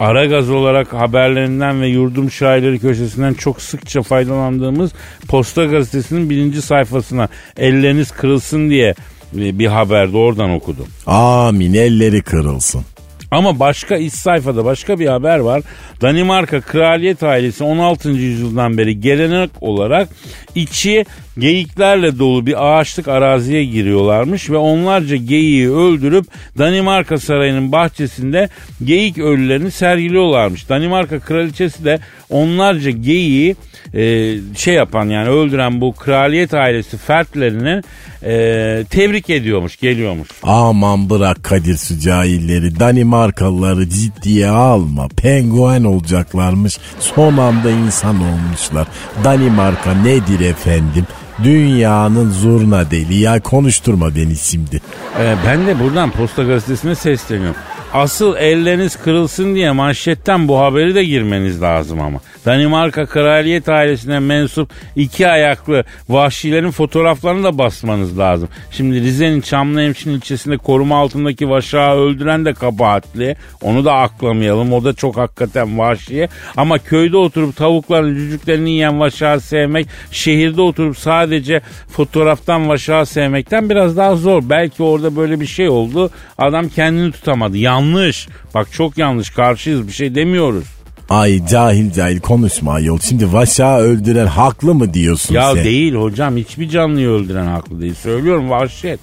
Ara 0.00 0.26
gaz 0.26 0.50
olarak 0.50 0.92
haberlerinden 0.92 1.80
ve 1.80 1.88
yurdum 1.88 2.30
şairleri 2.30 2.78
köşesinden 2.78 3.34
çok 3.34 3.62
sıkça 3.62 4.02
faydalandığımız 4.02 4.92
Posta 5.28 5.64
Gazetesi'nin 5.64 6.30
birinci 6.30 6.62
sayfasına 6.62 7.28
elleriniz 7.56 8.10
kırılsın 8.10 8.70
diye 8.70 8.94
bir 9.32 9.58
bir 9.58 9.66
haberde 9.66 10.16
oradan 10.16 10.50
okudum. 10.50 10.86
Amin 11.06 11.74
elleri 11.74 12.22
kırılsın. 12.22 12.82
Ama 13.30 13.60
başka 13.60 13.96
iç 13.96 14.14
sayfada 14.14 14.64
başka 14.64 14.98
bir 14.98 15.06
haber 15.06 15.38
var. 15.38 15.62
Danimarka 16.02 16.60
kraliyet 16.60 17.22
ailesi 17.22 17.64
16. 17.64 18.10
yüzyıldan 18.10 18.78
beri 18.78 19.00
gelenek 19.00 19.50
olarak 19.60 20.08
içi 20.54 21.04
geyiklerle 21.38 22.18
dolu 22.18 22.46
bir 22.46 22.66
ağaçlık 22.66 23.08
araziye 23.08 23.64
giriyorlarmış 23.64 24.50
ve 24.50 24.56
onlarca 24.56 25.16
geyiği 25.16 25.70
öldürüp 25.70 26.26
Danimarka 26.58 27.18
sarayının 27.18 27.72
bahçesinde 27.72 28.48
geyik 28.84 29.18
ölülerini 29.18 29.70
sergiliyorlarmış. 29.70 30.68
Danimarka 30.68 31.20
kraliçesi 31.20 31.84
de 31.84 31.98
onlarca 32.30 32.90
geyiği 32.90 33.56
e, 33.94 34.34
şey 34.56 34.74
yapan 34.74 35.06
yani 35.06 35.28
öldüren 35.28 35.80
bu 35.80 35.92
kraliyet 35.92 36.54
ailesi 36.54 36.96
fertlerini 36.96 37.82
e, 38.22 38.84
tebrik 38.90 39.30
ediyormuş, 39.30 39.76
geliyormuş. 39.76 40.28
Aman 40.42 41.10
bırak 41.10 41.44
Kadir 41.44 41.76
su 41.76 41.98
cahilleri. 41.98 42.80
Danimarkalıları 42.80 43.88
ciddiye 43.88 44.48
alma. 44.48 45.08
Penguen 45.08 45.84
olacaklarmış. 45.84 46.78
Son 47.00 47.36
anda 47.36 47.70
insan 47.70 48.16
olmuşlar. 48.20 48.86
Danimarka 49.24 49.94
nedir 49.94 50.40
efendim? 50.40 51.06
Dünyanın 51.44 52.30
zurna 52.30 52.90
deli 52.90 53.14
ya 53.14 53.40
konuşturma 53.40 54.14
beni 54.14 54.36
şimdi. 54.36 54.80
Ee, 55.18 55.34
ben 55.46 55.66
de 55.66 55.80
buradan 55.80 56.10
Posta 56.10 56.42
Gazetesi'ne 56.42 56.94
sesleniyorum. 56.94 57.56
Asıl 57.92 58.36
elleriniz 58.36 58.96
kırılsın 58.96 59.54
diye 59.54 59.70
manşetten 59.70 60.48
bu 60.48 60.58
haberi 60.58 60.94
de 60.94 61.04
girmeniz 61.04 61.62
lazım 61.62 62.00
ama. 62.00 62.20
Danimarka 62.46 63.06
kraliyet 63.06 63.68
ailesine 63.68 64.18
mensup 64.18 64.70
iki 64.96 65.28
ayaklı 65.28 65.84
vahşilerin 66.08 66.70
fotoğraflarını 66.70 67.44
da 67.44 67.58
basmanız 67.58 68.18
lazım. 68.18 68.48
Şimdi 68.70 69.00
Rize'nin 69.00 69.40
Çamlıhemşin 69.40 70.10
ilçesinde 70.10 70.56
koruma 70.56 70.96
altındaki 70.96 71.50
vaşağı 71.50 71.96
öldüren 71.96 72.44
de 72.44 72.54
kabahatli. 72.54 73.36
Onu 73.62 73.84
da 73.84 73.94
aklamayalım. 73.94 74.72
O 74.72 74.84
da 74.84 74.92
çok 74.92 75.16
hakikaten 75.16 75.78
vahşi. 75.78 76.28
Ama 76.56 76.78
köyde 76.78 77.16
oturup 77.16 77.56
tavukların 77.56 78.14
cücüklerini 78.14 78.70
yiyen 78.70 79.00
vaşağı 79.00 79.40
sevmek, 79.40 79.86
şehirde 80.10 80.60
oturup 80.62 80.98
sadece 80.98 81.60
fotoğraftan 81.88 82.68
vaşağı 82.68 83.06
sevmekten 83.06 83.70
biraz 83.70 83.96
daha 83.96 84.16
zor. 84.16 84.42
Belki 84.50 84.82
orada 84.82 85.16
böyle 85.16 85.40
bir 85.40 85.46
şey 85.46 85.68
oldu. 85.68 86.10
Adam 86.38 86.68
kendini 86.68 87.12
tutamadı. 87.12 87.58
Yanlış. 87.80 88.28
Bak 88.54 88.72
çok 88.72 88.98
yanlış. 88.98 89.30
Karşıyız 89.30 89.86
bir 89.88 89.92
şey 89.92 90.14
demiyoruz. 90.14 90.64
Ay 91.08 91.46
cahil 91.46 91.92
cahil 91.92 92.20
konuşma 92.20 92.72
ayol. 92.72 92.98
Şimdi 92.98 93.32
vaşağı 93.32 93.78
öldüren 93.78 94.26
haklı 94.26 94.74
mı 94.74 94.94
diyorsun 94.94 95.34
Ya 95.34 95.54
sen? 95.54 95.64
değil 95.64 95.94
hocam 95.94 96.36
hiçbir 96.36 96.68
canlıyı 96.68 97.08
öldüren 97.08 97.46
haklı 97.46 97.80
değil. 97.80 97.94
Söylüyorum 97.94 98.50
vahşet. 98.50 99.00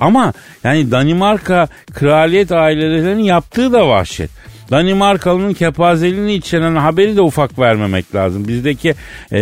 Ama 0.00 0.32
yani 0.64 0.90
Danimarka 0.90 1.68
kraliyet 1.92 2.52
ailelerinin 2.52 3.22
yaptığı 3.22 3.72
da 3.72 3.88
vahşet. 3.88 4.30
Danimarkalı'nın 4.70 5.54
kepazeliğini 5.54 6.34
içeren 6.34 6.76
haberi 6.76 7.16
de 7.16 7.20
ufak 7.20 7.58
vermemek 7.58 8.14
lazım. 8.14 8.48
Bizdeki 8.48 8.94
e, 9.32 9.40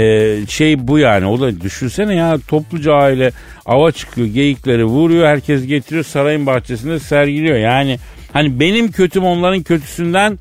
şey 0.48 0.88
bu 0.88 0.98
yani. 0.98 1.26
O 1.26 1.40
da 1.40 1.60
düşünsene 1.60 2.14
ya 2.14 2.38
topluca 2.48 2.94
aile 2.94 3.32
ava 3.66 3.92
çıkıyor 3.92 4.26
geyikleri 4.28 4.84
vuruyor. 4.84 5.26
Herkes 5.26 5.66
getiriyor 5.66 6.04
sarayın 6.04 6.46
bahçesinde 6.46 6.98
sergiliyor. 6.98 7.56
Yani 7.58 7.98
hani 8.32 8.60
benim 8.60 8.90
kötüm 8.90 9.24
onların 9.24 9.62
kötüsünden 9.62 10.38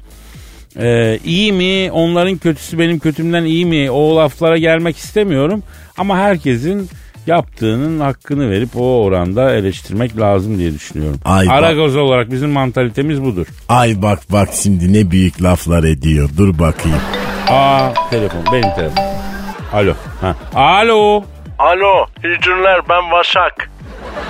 ee, 0.80 1.20
iyi 1.26 1.54
mi 1.54 1.92
onların 1.92 2.38
kötüsü 2.38 2.80
benim 2.80 3.00
kötümden 3.00 3.44
iyi 3.44 3.66
mi 3.66 3.92
o 3.92 4.16
laflara 4.16 4.58
gelmek 4.58 4.98
istemiyorum 4.98 5.64
ama 5.98 6.18
herkesin 6.18 6.90
yaptığının 7.28 8.00
hakkını 8.00 8.50
verip 8.52 8.70
o 8.76 9.04
oranda 9.04 9.56
eleştirmek 9.56 10.20
lazım 10.20 10.58
diye 10.58 10.74
düşünüyorum. 10.74 11.20
Ay 11.26 11.48
bak- 11.48 11.54
Aragaz 11.54 11.96
olarak 11.96 12.32
bizim 12.32 12.50
mantalitemiz 12.50 13.24
budur. 13.24 13.48
Ay 13.70 14.02
bak 14.02 14.20
bak 14.30 14.50
şimdi 14.64 14.94
ne 14.94 15.12
büyük 15.12 15.44
laflar 15.44 15.84
ediyor. 15.84 16.30
Dur 16.38 16.60
bakayım. 16.60 17.00
Aa 17.50 17.90
telefon 18.10 18.42
benim 18.54 18.76
telefon. 18.76 19.04
Alo. 19.74 19.94
Ha. 20.22 20.36
Alo. 20.56 21.24
Alo, 21.60 22.06
iyi 22.24 22.38
günler 22.46 22.82
ben 22.90 23.12
Vaşak. 23.12 23.70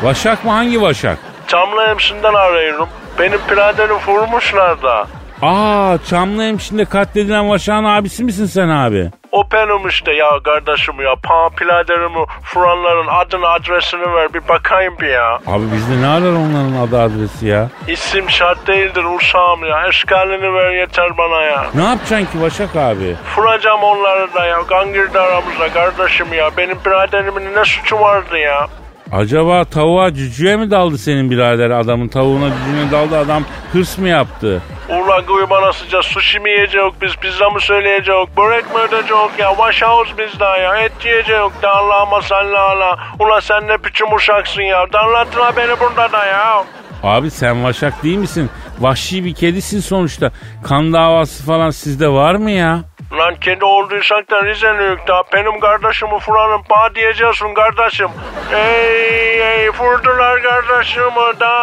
Vaşak 0.03 0.45
mı 0.45 0.51
hangi 0.51 0.81
Vaşak? 0.81 1.19
Çamlı 1.49 1.87
Hemşin'den 1.87 2.33
arıyorum. 2.33 2.89
Benim 3.19 3.39
piraderim 3.49 3.95
vurmuşlar 4.07 4.83
da. 4.83 5.07
Aa 5.41 5.97
Çamlı 6.09 6.43
Hemşin'de 6.43 6.85
katledilen 6.85 7.49
Vaşak'ın 7.49 7.83
abisi 7.83 8.23
misin 8.23 8.45
sen 8.45 8.69
abi? 8.69 9.09
O 9.31 9.43
benim 9.51 9.87
işte 9.87 10.13
ya 10.13 10.29
kardeşim 10.43 11.01
ya. 11.01 11.15
Pa 11.23 11.49
piraderimi 11.49 12.25
vuranların 12.55 13.07
adını 13.07 13.47
adresini 13.47 14.13
ver 14.13 14.33
bir 14.33 14.47
bakayım 14.47 14.95
bir 15.01 15.07
ya. 15.07 15.35
Abi 15.47 15.63
bizde 15.73 16.01
ne 16.01 16.07
arar 16.07 16.31
onların 16.33 16.87
adı 16.87 17.01
adresi 17.01 17.47
ya? 17.47 17.69
İsim 17.87 18.29
şart 18.29 18.67
değildir 18.67 19.03
Uşağım 19.17 19.65
ya. 19.65 19.87
Eşkalini 19.87 20.53
ver 20.53 20.71
yeter 20.71 21.17
bana 21.17 21.41
ya. 21.41 21.65
Ne 21.75 21.83
yapacaksın 21.83 22.25
ki 22.25 22.41
Vaşak 22.41 22.75
abi? 22.75 23.15
Vuracağım 23.37 23.83
onları 23.83 24.33
da 24.33 24.45
ya. 24.45 24.57
Gangirdi 24.69 25.19
aramızda 25.19 25.69
kardeşim 25.73 26.27
ya. 26.33 26.49
Benim 26.57 26.77
biraderimin 26.85 27.55
ne 27.55 27.65
suçu 27.65 27.99
vardı 27.99 28.37
ya? 28.37 28.67
Acaba 29.11 29.65
tavuğa 29.65 30.13
cücüğe 30.13 30.55
mi 30.55 30.71
daldı 30.71 30.97
senin 30.97 31.31
birader 31.31 31.69
adamın 31.69 32.07
tavuğuna 32.07 32.49
cücüğüne 32.49 32.91
daldı 32.91 33.17
adam 33.17 33.43
hırs 33.73 33.97
mı 33.97 34.07
yaptı? 34.07 34.61
Ulan 34.89 35.25
koyu 35.25 35.49
bana 35.49 35.73
sıcak 35.73 36.03
sushi 36.03 36.39
mi 36.39 36.49
yiyecek 36.49 36.93
biz 37.01 37.15
pizza 37.15 37.49
mı 37.49 37.61
söyleyecek 37.61 38.37
börek 38.37 38.65
mi 38.65 38.79
ödeyecek 38.87 39.39
ya 39.39 39.57
Vaşağız 39.57 40.07
biz 40.17 40.39
daha 40.39 40.57
ya 40.57 40.75
et 40.75 40.91
yiyecek 41.05 41.61
de 41.61 41.67
Allah'ıma 41.67 42.21
salli 42.21 42.57
ala 42.57 42.97
Ulan 43.19 43.39
sen 43.39 43.67
ne 43.67 43.83
biçim 43.83 44.13
uşaksın 44.13 44.61
ya 44.61 44.85
darlattılar 44.93 45.55
beni 45.57 45.79
burada 45.79 46.11
da 46.11 46.25
ya 46.25 46.63
Abi 47.03 47.31
sen 47.31 47.63
vaşak 47.63 48.03
değil 48.03 48.17
misin? 48.17 48.49
Vahşi 48.79 49.25
bir 49.25 49.33
kedisin 49.33 49.79
sonuçta. 49.79 50.31
Kan 50.63 50.93
davası 50.93 51.45
falan 51.45 51.69
sizde 51.69 52.07
var 52.09 52.35
mı 52.35 52.51
ya? 52.51 52.79
Lan 53.13 53.35
kedi 53.41 53.65
olduysak 53.65 54.31
da 54.31 54.45
Rizeliyik 54.45 55.07
da 55.07 55.23
benim 55.33 55.59
kardeşimi 55.59 56.11
vuranın 56.11 56.61
bana 56.69 56.95
diyeceksin 56.95 57.53
kardeşim. 57.53 58.07
Ey 58.53 59.41
ey 59.41 59.69
vurdular 59.69 60.41
kardeşimi 60.43 61.39
da. 61.39 61.55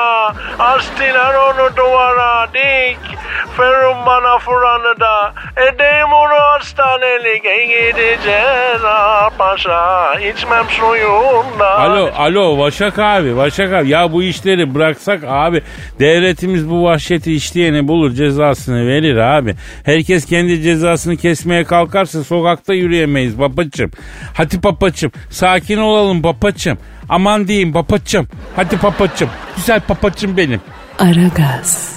Astılar 0.59 1.35
onu 1.35 1.77
duvara 1.77 2.49
dik. 2.55 3.17
Ferun 3.57 4.07
bana 4.07 4.39
vuranı 4.47 5.01
da. 5.01 5.35
Edeyim 5.57 6.13
onu 6.13 6.35
hastanelik. 6.35 7.43
Gideceğiz 7.45 8.83
ah 8.85 9.31
paşa. 9.39 10.15
İçmem 10.21 10.65
suyundan. 10.71 11.81
Alo 11.81 12.11
alo 12.19 12.59
Vaşak 12.59 12.99
abi 12.99 13.37
Vaşak 13.37 13.73
abi. 13.73 13.89
Ya 13.89 14.13
bu 14.13 14.23
işleri 14.23 14.75
bıraksak 14.75 15.25
abi 15.27 15.63
devletimiz 16.01 16.71
bu 16.71 16.85
vahşeti 16.85 17.33
işleyeni 17.35 17.89
bulur 17.89 18.11
cezasını 18.11 18.87
verir 18.87 19.17
abi. 19.17 19.55
Herkes 19.85 20.27
kendi 20.27 20.63
cezasını 20.63 21.17
kesmeye 21.37 21.65
kalkarsa 21.65 22.25
sokakta 22.25 22.75
yürüyemeyiz 22.75 23.39
babacım. 23.39 23.91
Hadi 24.35 24.61
papacım 24.61 25.13
sakin 25.31 25.79
olalım 25.79 26.23
babacım. 26.23 26.79
Aman 27.09 27.49
diyeyim 27.49 27.73
papacım. 27.73 28.29
Hadi 28.57 28.77
papacım. 28.79 29.31
Güzel 29.57 29.81
papacım 29.81 30.37
benim. 30.37 30.61
Aragaz. 30.99 31.93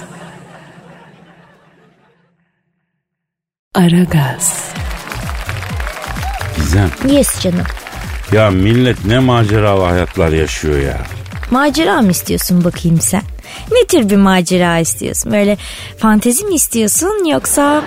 Aragaz. 3.74 4.72
Gizem 6.56 6.90
Yes 7.08 7.40
canım. 7.42 7.64
ya 8.32 8.50
millet 8.50 9.04
ne 9.04 9.18
maceralı 9.18 9.84
hayatlar 9.84 10.28
yaşıyor 10.32 10.78
ya. 10.78 10.98
Macera 11.50 12.02
mı 12.02 12.10
istiyorsun 12.10 12.64
bakayım 12.64 13.00
sen? 13.00 13.22
Ne 13.72 13.86
tür 13.86 14.10
bir 14.10 14.16
macera 14.16 14.78
istiyorsun? 14.78 15.32
Böyle 15.32 15.56
fantezi 15.98 16.44
mi 16.44 16.54
istiyorsun 16.54 17.24
yoksa 17.30 17.82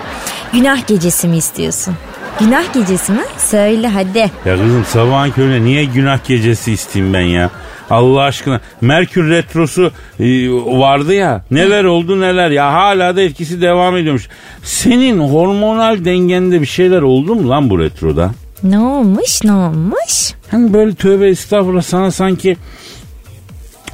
günah 0.52 0.86
gecesi 0.86 1.28
mi 1.28 1.36
istiyorsun? 1.36 1.94
Günah 2.40 2.74
gecesi 2.74 3.12
mi? 3.12 3.22
Söyle 3.38 3.88
hadi. 3.88 4.18
Ya 4.18 4.56
kızım 4.56 4.84
sabahın 4.88 5.30
körüne 5.30 5.64
niye 5.64 5.84
günah 5.84 6.18
gecesi 6.28 6.72
isteyeyim 6.72 7.14
ben 7.14 7.20
ya? 7.20 7.50
Allah 7.90 8.20
aşkına 8.22 8.60
Merkür 8.80 9.30
Retrosu 9.30 9.92
e, 10.20 10.24
vardı 10.50 11.14
ya 11.14 11.44
neler 11.50 11.84
oldu 11.84 12.20
neler 12.20 12.50
ya 12.50 12.72
hala 12.72 13.16
da 13.16 13.22
etkisi 13.22 13.60
devam 13.60 13.96
ediyormuş. 13.96 14.28
Senin 14.62 15.18
hormonal 15.20 16.04
dengende 16.04 16.60
bir 16.60 16.66
şeyler 16.66 17.02
oldu 17.02 17.34
mu 17.34 17.48
lan 17.48 17.70
bu 17.70 17.78
retroda? 17.78 18.30
Ne 18.62 18.78
olmuş 18.78 19.44
ne 19.44 19.52
olmuş? 19.52 20.32
Hani 20.50 20.72
böyle 20.72 20.94
tövbe 20.94 21.28
estağfurullah 21.28 21.82
sana 21.82 22.10
sanki 22.10 22.56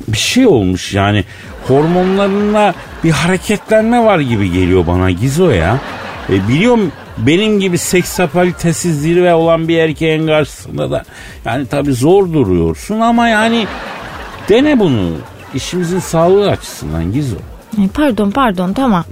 bir 0.08 0.18
şey 0.18 0.46
olmuş 0.46 0.94
yani 0.94 1.24
hormonlarında 1.70 2.74
bir 3.04 3.10
hareketlenme 3.10 4.04
var 4.04 4.18
gibi 4.18 4.52
geliyor 4.52 4.86
bana 4.86 5.10
Gizo 5.10 5.50
ya. 5.50 5.78
E, 6.30 6.48
biliyorum 6.48 6.92
benim 7.18 7.60
gibi 7.60 7.78
seksapalitesiz 7.78 9.00
zirve 9.00 9.34
olan 9.34 9.68
bir 9.68 9.78
erkeğin 9.78 10.26
karşısında 10.26 10.90
da 10.90 11.04
yani 11.44 11.66
tabii 11.66 11.92
zor 11.92 12.32
duruyorsun 12.32 13.00
ama 13.00 13.28
yani 13.28 13.66
dene 14.48 14.78
bunu 14.78 15.10
işimizin 15.54 15.98
sağlığı 15.98 16.50
açısından 16.50 17.12
Gizo. 17.12 17.36
Ay, 17.78 17.88
Pardon 17.88 18.30
pardon 18.30 18.72
tamam. 18.72 19.04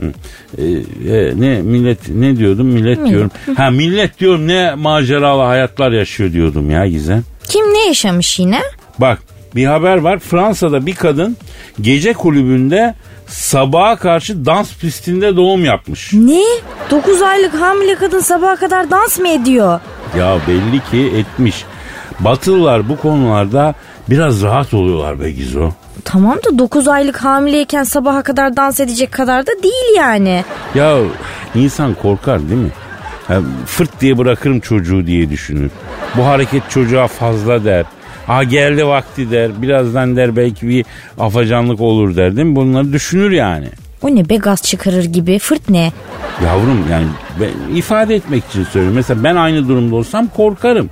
E, 0.59 0.65
e, 0.65 1.41
ne 1.41 1.63
millet 1.63 2.09
ne 2.09 2.37
diyordum 2.37 2.67
millet 2.67 3.07
diyorum. 3.07 3.31
Ha 3.57 3.71
millet 3.71 4.21
diyorum 4.21 4.49
ne 4.49 4.75
maceralı 4.75 5.43
hayatlar 5.43 5.93
yaşıyor 5.93 6.33
diyordum 6.33 6.71
ya 6.71 6.87
Gizem. 6.87 7.25
Kim 7.49 7.65
ne 7.65 7.87
yaşamış 7.87 8.39
yine? 8.39 8.61
Bak 8.99 9.19
bir 9.55 9.67
haber 9.67 9.97
var. 9.97 10.19
Fransa'da 10.19 10.87
bir 10.87 10.95
kadın 10.95 11.37
gece 11.81 12.13
kulübünde 12.13 12.95
sabaha 13.27 13.97
karşı 13.97 14.47
dans 14.47 14.75
pistinde 14.79 15.37
doğum 15.37 15.65
yapmış. 15.65 16.13
Ne? 16.13 16.43
9 16.91 17.23
aylık 17.23 17.55
hamile 17.55 17.95
kadın 17.95 18.21
sabaha 18.21 18.57
kadar 18.57 18.91
dans 18.91 19.19
mı 19.19 19.29
ediyor? 19.29 19.81
Ya 20.19 20.39
belli 20.49 20.81
ki 20.91 21.17
etmiş. 21.17 21.65
Batılılar 22.21 22.89
bu 22.89 22.97
konularda 22.97 23.75
biraz 24.11 24.43
rahat 24.43 24.75
oluyorlar 24.75 25.21
be 25.21 25.31
Gizo. 25.31 25.71
Tamam 26.05 26.37
da 26.37 26.59
9 26.59 26.89
aylık 26.89 27.25
hamileyken 27.25 27.85
sabaha 27.85 28.23
kadar 28.23 28.57
dans 28.57 28.81
edecek 28.81 29.13
kadar 29.13 29.47
da 29.47 29.51
değil 29.63 29.97
yani. 29.97 30.45
Ya 30.75 30.99
insan 31.55 31.95
korkar 31.95 32.49
değil 32.49 32.61
mi? 32.61 32.71
Ha, 33.29 33.39
fırt 33.67 34.01
diye 34.01 34.19
bırakırım 34.19 34.61
çocuğu 34.61 35.07
diye 35.07 35.31
düşünür. 35.31 35.71
Bu 36.17 36.27
hareket 36.27 36.71
çocuğa 36.71 37.07
fazla 37.07 37.65
der. 37.65 37.85
Ha 38.29 38.43
geldi 38.45 38.87
vakti 38.87 39.31
der. 39.31 39.63
Birazdan 39.63 40.17
der 40.17 40.37
belki 40.37 40.69
bir 40.69 40.85
afacanlık 41.19 41.81
olur 41.81 42.17
der 42.17 42.37
değil 42.37 42.47
mi? 42.47 42.57
Bunları 42.57 42.93
düşünür 42.93 43.31
yani. 43.31 43.69
O 44.03 44.15
ne 44.15 44.29
be 44.29 44.37
gaz 44.37 44.63
çıkarır 44.63 45.05
gibi 45.05 45.39
fırt 45.39 45.71
ne? 45.71 45.93
Yavrum 46.45 46.85
yani 46.91 47.07
ifade 47.75 48.15
etmek 48.15 48.45
için 48.51 48.65
söylüyorum. 48.65 48.97
Mesela 48.97 49.25
ben 49.25 49.37
aynı 49.37 49.69
durumda 49.69 49.97
olsam 49.97 50.29
korkarım. 50.29 50.91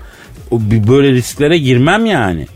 O, 0.50 0.60
bir 0.60 0.88
böyle 0.88 1.12
risklere 1.12 1.58
girmem 1.58 2.06
yani. 2.06 2.46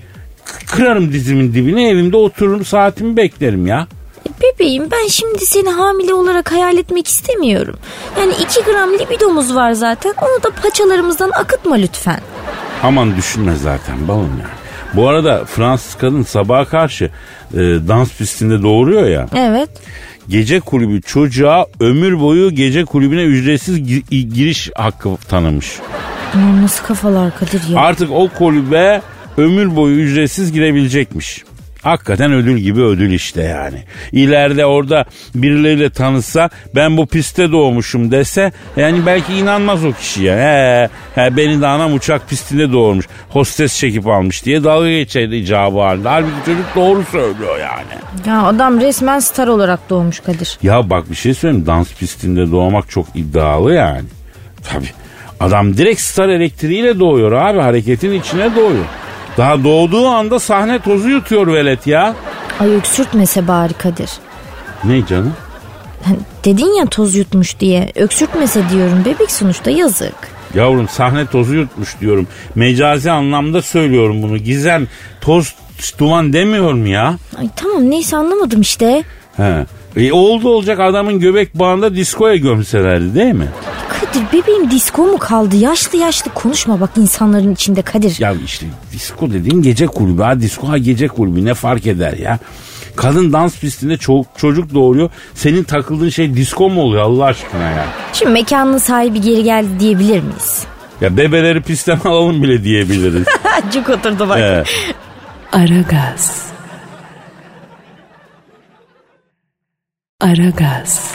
Kırarım 0.67 1.13
dizimin 1.13 1.55
dibine 1.55 1.89
evimde 1.89 2.17
otururum 2.17 2.65
saatimi 2.65 3.17
beklerim 3.17 3.67
ya. 3.67 3.87
E, 4.27 4.31
Bebeğim 4.43 4.91
ben 4.91 5.09
şimdi 5.09 5.47
seni 5.47 5.71
hamile 5.71 6.15
olarak 6.15 6.53
hayal 6.53 6.77
etmek 6.77 7.09
istemiyorum. 7.09 7.77
Yani 8.21 8.33
2 8.33 8.63
gram 8.65 8.93
libidomuz 8.93 9.55
var 9.55 9.73
zaten 9.73 10.15
onu 10.23 10.43
da 10.43 10.61
paçalarımızdan 10.63 11.31
akıtma 11.31 11.75
lütfen. 11.75 12.21
Aman 12.83 13.17
düşünme 13.17 13.57
zaten 13.57 14.09
balım 14.09 14.31
yani. 14.41 14.60
Bu 14.95 15.09
arada 15.09 15.45
Fransız 15.45 15.95
kadın 15.95 16.23
sabaha 16.23 16.65
karşı 16.65 17.05
e, 17.55 17.59
dans 17.59 18.13
pistinde 18.17 18.63
doğuruyor 18.63 19.07
ya. 19.07 19.27
Evet. 19.37 19.69
Gece 20.29 20.61
kulübü 20.61 21.03
çocuğa 21.03 21.67
ömür 21.81 22.21
boyu 22.21 22.51
gece 22.55 22.85
kulübüne 22.85 23.23
ücretsiz 23.23 23.79
gi- 23.79 24.29
giriş 24.35 24.71
hakkı 24.77 25.09
tanımış. 25.29 25.73
Bunlar 26.35 26.63
nasıl 26.63 26.85
kafalar 26.85 27.37
Kadir 27.39 27.69
ya? 27.69 27.81
Artık 27.81 28.11
o 28.11 28.29
kulübe 28.39 29.03
ömür 29.37 29.77
boyu 29.77 29.97
ücretsiz 30.01 30.53
girebilecekmiş. 30.53 31.45
Hakikaten 31.83 32.33
ödül 32.33 32.59
gibi 32.59 32.83
ödül 32.83 33.11
işte 33.11 33.43
yani. 33.43 33.83
İleride 34.13 34.67
orada 34.67 35.05
birileriyle 35.35 35.91
tanışsa 35.91 36.51
ben 36.75 36.97
bu 36.97 37.07
pistte 37.07 37.53
doğmuşum 37.53 38.11
dese 38.11 38.53
yani 38.77 39.07
belki 39.07 39.35
inanmaz 39.35 39.85
o 39.85 39.93
kişiye. 39.93 40.37
He, 40.37 40.89
he 41.15 41.37
beni 41.37 41.61
de 41.61 41.67
anam 41.67 41.95
uçak 41.95 42.29
pistinde 42.29 42.73
doğurmuş. 42.73 43.07
Hostes 43.29 43.79
çekip 43.79 44.07
almış 44.07 44.45
diye 44.45 44.65
dalga 44.65 44.91
geçerdi 44.91 45.37
icabı 45.37 45.81
halinde. 45.81 46.09
Halbuki 46.09 46.45
çocuk 46.47 46.67
doğru 46.77 47.05
söylüyor 47.13 47.59
yani. 47.59 48.27
Ya 48.27 48.43
adam 48.43 48.81
resmen 48.81 49.19
star 49.19 49.47
olarak 49.49 49.91
doğmuş 49.91 50.21
Kadir. 50.21 50.59
Ya 50.63 50.91
bak 50.91 51.11
bir 51.11 51.15
şey 51.15 51.35
söyleyeyim 51.35 51.67
dans 51.67 51.95
pistinde 51.95 52.51
doğmak 52.51 52.91
çok 52.91 53.07
iddialı 53.15 53.75
yani. 53.75 54.05
Tabi 54.63 54.85
adam 55.41 55.77
direkt 55.77 56.01
star 56.01 56.29
elektriğiyle 56.29 57.01
doğuyor 57.01 57.33
abi 57.33 57.59
hareketin 57.59 58.13
içine 58.13 58.57
doğuyor. 58.57 58.85
Daha 59.37 59.65
doğduğu 59.65 60.07
anda 60.09 60.39
sahne 60.39 60.79
tozu 60.79 61.09
yutuyor 61.09 61.47
velet 61.47 61.87
ya. 61.87 62.15
Ay 62.61 62.69
öksürtmese 62.75 63.49
bari 63.49 63.75
Kadir. 63.75 64.11
Ne 64.85 65.07
canım? 65.07 65.35
Dedin 66.45 66.79
ya 66.79 66.87
toz 66.87 67.15
yutmuş 67.15 67.61
diye. 67.61 67.93
Öksürtmese 67.95 68.63
diyorum 68.71 69.03
bebek 69.05 69.31
sonuçta 69.31 69.71
yazık. 69.71 70.15
Yavrum 70.55 70.89
sahne 70.89 71.27
tozu 71.27 71.55
yutmuş 71.55 72.01
diyorum. 72.01 72.27
Mecazi 72.55 73.11
anlamda 73.11 73.63
söylüyorum 73.63 74.23
bunu. 74.23 74.37
Gizem 74.39 74.87
toz 75.21 75.55
duman 75.99 76.33
demiyorum 76.33 76.87
ya. 76.87 77.17
Ay 77.39 77.49
tamam 77.57 77.91
neyse 77.91 78.17
anlamadım 78.17 78.61
işte. 78.61 79.03
He. 79.37 79.67
E, 79.97 80.13
oldu 80.13 80.49
olacak 80.49 80.81
adamın 80.81 81.19
göbek 81.21 81.55
bağında 81.59 81.95
diskoya 81.95 82.37
gömselerdi 82.37 83.15
değil 83.15 83.35
mi? 83.35 83.49
Kadir 84.13 84.33
bebeğim 84.33 84.71
disko 84.71 85.03
mu 85.07 85.19
kaldı? 85.19 85.57
Yaşlı 85.57 85.99
yaşlı 85.99 86.31
konuşma 86.35 86.81
bak 86.81 86.91
insanların 86.97 87.55
içinde 87.55 87.83
Kadir. 87.83 88.17
Ya 88.21 88.35
işte 88.45 88.67
disko 88.93 89.31
dediğin 89.31 89.63
gece 89.63 89.87
kulübü. 89.87 90.23
Ha 90.23 90.41
disko 90.41 90.69
ha 90.69 90.79
gece 90.79 91.09
kulübü 91.09 91.45
ne 91.45 91.55
fark 91.55 91.87
eder 91.87 92.13
ya? 92.13 92.39
Kadın 92.97 93.33
dans 93.33 93.59
pistinde 93.59 93.95
ço- 93.95 94.25
çocuk 94.37 94.75
doğuruyor. 94.75 95.11
Senin 95.35 95.63
takıldığın 95.65 96.09
şey 96.09 96.35
disko 96.37 96.71
mu 96.71 96.81
oluyor 96.83 97.03
Allah 97.03 97.25
aşkına 97.25 97.63
ya? 97.71 97.87
Şimdi 98.13 98.33
mekanın 98.33 98.79
sahibi 98.79 99.21
geri 99.21 99.45
geldi 99.45 99.69
diyebilir 99.81 100.21
miyiz? 100.23 100.65
Ya 101.01 101.17
bebeleri 101.17 101.63
pistten 101.63 101.99
alalım 102.05 102.43
bile 102.43 102.65
diyebiliriz. 102.65 103.27
Cuk 103.73 103.89
oturdu 103.89 104.29
bak. 104.29 104.39
He. 104.39 104.65
Aragaz. 105.53 106.47
Aragaz. 110.21 111.15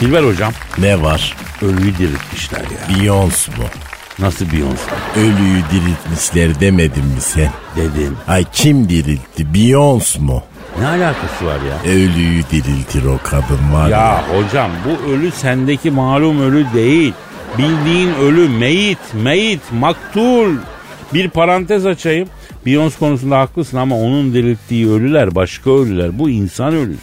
Dilber 0.00 0.22
hocam 0.24 0.52
Ne 0.78 1.02
var? 1.02 1.36
ölüyü 1.62 1.98
diriltmişler 1.98 2.60
ya. 2.60 2.96
Beyoncé 2.96 3.48
bu. 3.56 3.62
Nasıl 4.22 4.44
Beyoncé? 4.46 5.16
Ölüyü 5.16 5.62
diriltmişler 5.72 6.60
demedin 6.60 7.04
mi 7.04 7.20
sen? 7.20 7.50
Dedim. 7.76 8.16
Ay 8.28 8.44
kim 8.52 8.88
diriltti? 8.88 9.46
Beyoncé 9.54 10.20
mu? 10.20 10.42
Ne 10.80 10.86
alakası 10.86 11.46
var 11.46 11.58
ya? 11.68 11.92
Ölüyü 11.92 12.42
diriltir 12.52 13.04
o 13.04 13.18
kadın 13.24 13.72
var 13.74 13.88
ya. 13.88 13.98
Ya 13.98 14.24
hocam 14.28 14.70
bu 14.84 15.10
ölü 15.12 15.30
sendeki 15.30 15.90
malum 15.90 16.40
ölü 16.42 16.66
değil. 16.74 17.12
Bildiğin 17.58 18.14
ölü 18.14 18.48
meyit, 18.48 18.98
meyit, 19.14 19.60
maktul. 19.72 20.54
Bir 21.14 21.28
parantez 21.30 21.86
açayım. 21.86 22.28
Beyoncé 22.66 22.98
konusunda 22.98 23.38
haklısın 23.38 23.76
ama 23.76 23.96
onun 23.96 24.34
dirilttiği 24.34 24.90
ölüler 24.90 25.34
başka 25.34 25.70
ölüler. 25.70 26.18
Bu 26.18 26.30
insan 26.30 26.74
ölüsü. 26.74 27.00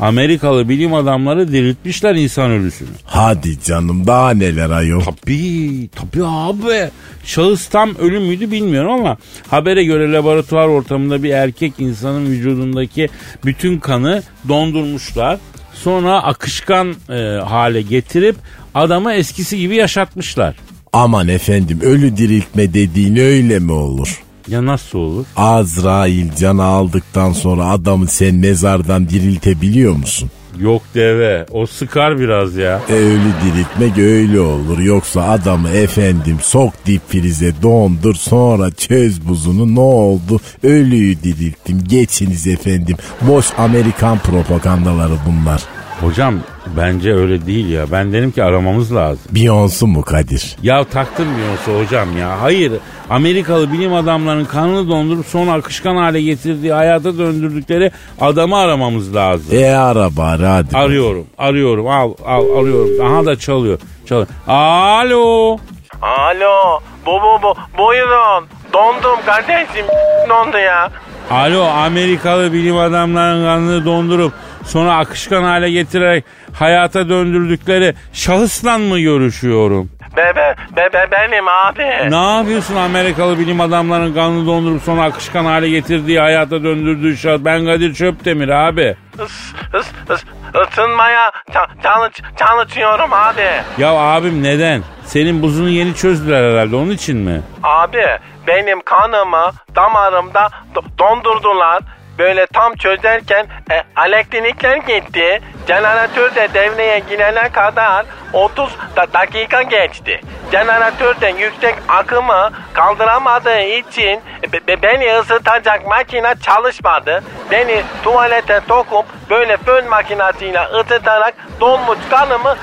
Amerikalı 0.00 0.68
bilim 0.68 0.94
adamları 0.94 1.52
diriltmişler 1.52 2.14
insan 2.14 2.50
ölüsünü. 2.50 2.88
Hadi 3.04 3.62
canım 3.62 4.06
daha 4.06 4.30
neler 4.30 4.70
ayol. 4.70 5.00
Tabii, 5.00 5.88
tabii 5.88 6.24
abi. 6.26 6.90
Şahıs 7.24 7.66
tam 7.68 7.94
ölü 7.96 8.18
müydü 8.20 8.50
bilmiyorum 8.50 8.90
ama 8.92 9.16
habere 9.48 9.84
göre 9.84 10.12
laboratuvar 10.12 10.66
ortamında 10.68 11.22
bir 11.22 11.30
erkek 11.30 11.72
insanın 11.78 12.26
vücudundaki 12.26 13.08
bütün 13.44 13.78
kanı 13.78 14.22
dondurmuşlar. 14.48 15.38
Sonra 15.74 16.22
akışkan 16.22 16.94
e, 17.10 17.40
hale 17.44 17.82
getirip 17.82 18.36
adamı 18.74 19.12
eskisi 19.12 19.58
gibi 19.58 19.76
yaşatmışlar. 19.76 20.56
Aman 20.92 21.28
efendim 21.28 21.80
ölü 21.82 22.16
diriltme 22.16 22.74
dediğin 22.74 23.16
öyle 23.16 23.58
mi 23.58 23.72
olur? 23.72 24.22
Ya 24.48 24.66
nasıl 24.66 24.98
olur? 24.98 25.26
Azrail 25.36 26.34
canı 26.36 26.62
aldıktan 26.64 27.32
sonra 27.32 27.64
adamı 27.66 28.06
sen 28.06 28.34
mezardan 28.34 29.08
diriltebiliyor 29.08 29.92
musun? 29.96 30.30
Yok 30.58 30.82
deve. 30.94 31.46
O 31.50 31.66
sıkar 31.66 32.18
biraz 32.18 32.56
ya. 32.56 32.80
E 32.88 32.92
ölü 32.92 33.32
diriltmek 33.44 33.98
öyle 33.98 34.40
olur. 34.40 34.78
Yoksa 34.78 35.22
adamı 35.22 35.68
efendim 35.68 36.38
sok 36.42 36.74
dip 36.86 37.08
frize 37.08 37.52
dondur 37.62 38.14
sonra 38.14 38.70
çöz 38.70 39.28
buzunu 39.28 39.74
ne 39.74 39.80
oldu? 39.80 40.40
Ölüyü 40.62 41.22
dirilttim. 41.22 41.84
Geçiniz 41.88 42.46
efendim. 42.46 42.96
Boş 43.20 43.46
Amerikan 43.58 44.18
propagandaları 44.18 45.14
bunlar. 45.26 45.62
Hocam 46.02 46.34
bence 46.76 47.14
öyle 47.14 47.46
değil 47.46 47.68
ya. 47.70 47.84
Ben 47.92 48.12
dedim 48.12 48.30
ki 48.30 48.44
aramamız 48.44 48.94
lazım. 48.94 49.22
Beyoncé 49.32 49.86
mu 49.86 50.02
Kadir? 50.02 50.56
Ya 50.62 50.84
taktım 50.84 51.26
Beyoncé 51.26 51.84
hocam 51.84 52.18
ya. 52.18 52.40
Hayır 52.40 52.72
Amerikalı 53.10 53.72
bilim 53.72 53.94
adamlarının 53.94 54.44
kanını 54.44 54.88
dondurup 54.88 55.26
sonra 55.26 55.52
akışkan 55.52 55.96
hale 55.96 56.22
getirdiği 56.22 56.72
hayata 56.72 57.18
döndürdükleri 57.18 57.90
adamı 58.20 58.56
aramamız 58.56 59.14
lazım. 59.14 59.56
E 59.58 59.70
ara 59.70 60.16
bari 60.16 60.46
hadi. 60.46 60.76
Arıyorum 60.76 61.26
arıyorum 61.38 61.86
al 61.86 62.14
al 62.26 62.44
arıyorum. 62.58 63.06
Aha 63.06 63.26
da 63.26 63.36
çalıyor. 63.36 63.78
çalıyor. 64.06 64.28
Alo. 64.46 65.56
Alo. 66.02 66.80
Bu 67.06 67.10
bu 67.10 67.42
bu. 67.42 67.54
Buyurun. 67.78 68.46
Dondum 68.72 69.24
kardeşim. 69.26 69.86
Dondu 70.28 70.58
ya. 70.58 70.90
Alo 71.30 71.64
Amerikalı 71.64 72.52
bilim 72.52 72.76
adamlarının 72.76 73.44
kanını 73.44 73.84
dondurup 73.84 74.32
sonra 74.64 74.96
akışkan 74.96 75.42
hale 75.42 75.70
getirerek 75.70 76.24
hayata 76.52 77.08
döndürdükleri 77.08 77.94
şahısla 78.12 78.78
mı 78.78 78.98
görüşüyorum? 79.00 79.90
Be, 80.16 80.32
be, 80.36 80.54
be, 80.76 80.92
be 80.92 81.06
benim 81.12 81.48
abi. 81.48 82.10
Ne 82.10 82.36
yapıyorsun 82.38 82.76
Amerikalı 82.76 83.38
bilim 83.38 83.60
adamlarının 83.60 84.14
kanını 84.14 84.46
dondurup 84.46 84.82
sonra 84.82 85.02
akışkan 85.02 85.44
hale 85.44 85.68
getirdiği 85.70 86.20
hayata 86.20 86.62
döndürdüğü 86.64 87.16
şahıs? 87.16 87.44
Ben 87.44 87.64
Kadir 87.66 87.94
Çöptemir 87.94 88.48
abi. 88.48 88.96
Is, 89.24 89.52
is, 89.80 89.86
is, 90.14 90.24
ısınmaya 90.70 91.28
ça- 91.52 91.82
çalış, 91.82 92.12
çalışıyorum 92.38 93.12
abi. 93.12 93.44
Ya 93.78 93.90
abim 93.92 94.42
neden? 94.42 94.82
Senin 95.04 95.42
buzunu 95.42 95.68
yeni 95.68 95.94
çözdüler 95.94 96.50
herhalde 96.52 96.76
onun 96.76 96.90
için 96.90 97.16
mi? 97.16 97.40
Abi 97.62 98.06
benim 98.46 98.80
kanımı 98.84 99.50
damarımda 99.76 100.48
do- 100.74 100.98
dondurdular. 100.98 101.82
Böyle 102.22 102.46
tam 102.46 102.74
çözerken 102.74 103.46
e, 103.70 103.82
elektrikler 104.06 104.76
gitti. 104.76 105.40
Jeneratör 105.68 106.34
de 106.34 106.48
devreye 106.54 106.98
girene 107.10 107.48
kadar 107.48 108.06
30 108.32 108.70
da- 108.96 109.06
dakika 109.12 109.62
geçti. 109.62 110.20
Jeneratörden 110.52 111.36
yüksek 111.36 111.74
akımı 111.88 112.50
kaldıramadığı 112.72 113.60
için 113.62 114.20
be- 114.52 114.66
be- 114.68 114.82
beni 114.82 115.18
ısıtacak 115.18 115.86
makine 115.86 116.34
çalışmadı. 116.46 117.22
Beni 117.50 117.82
tuvalete 118.04 118.60
sokup 118.68 119.04
böyle 119.30 119.56
fön 119.56 119.88
makinesiyle 119.88 120.60
ısıtarak 120.80 121.34
donmuş 121.60 121.98
kanımı 122.10 122.56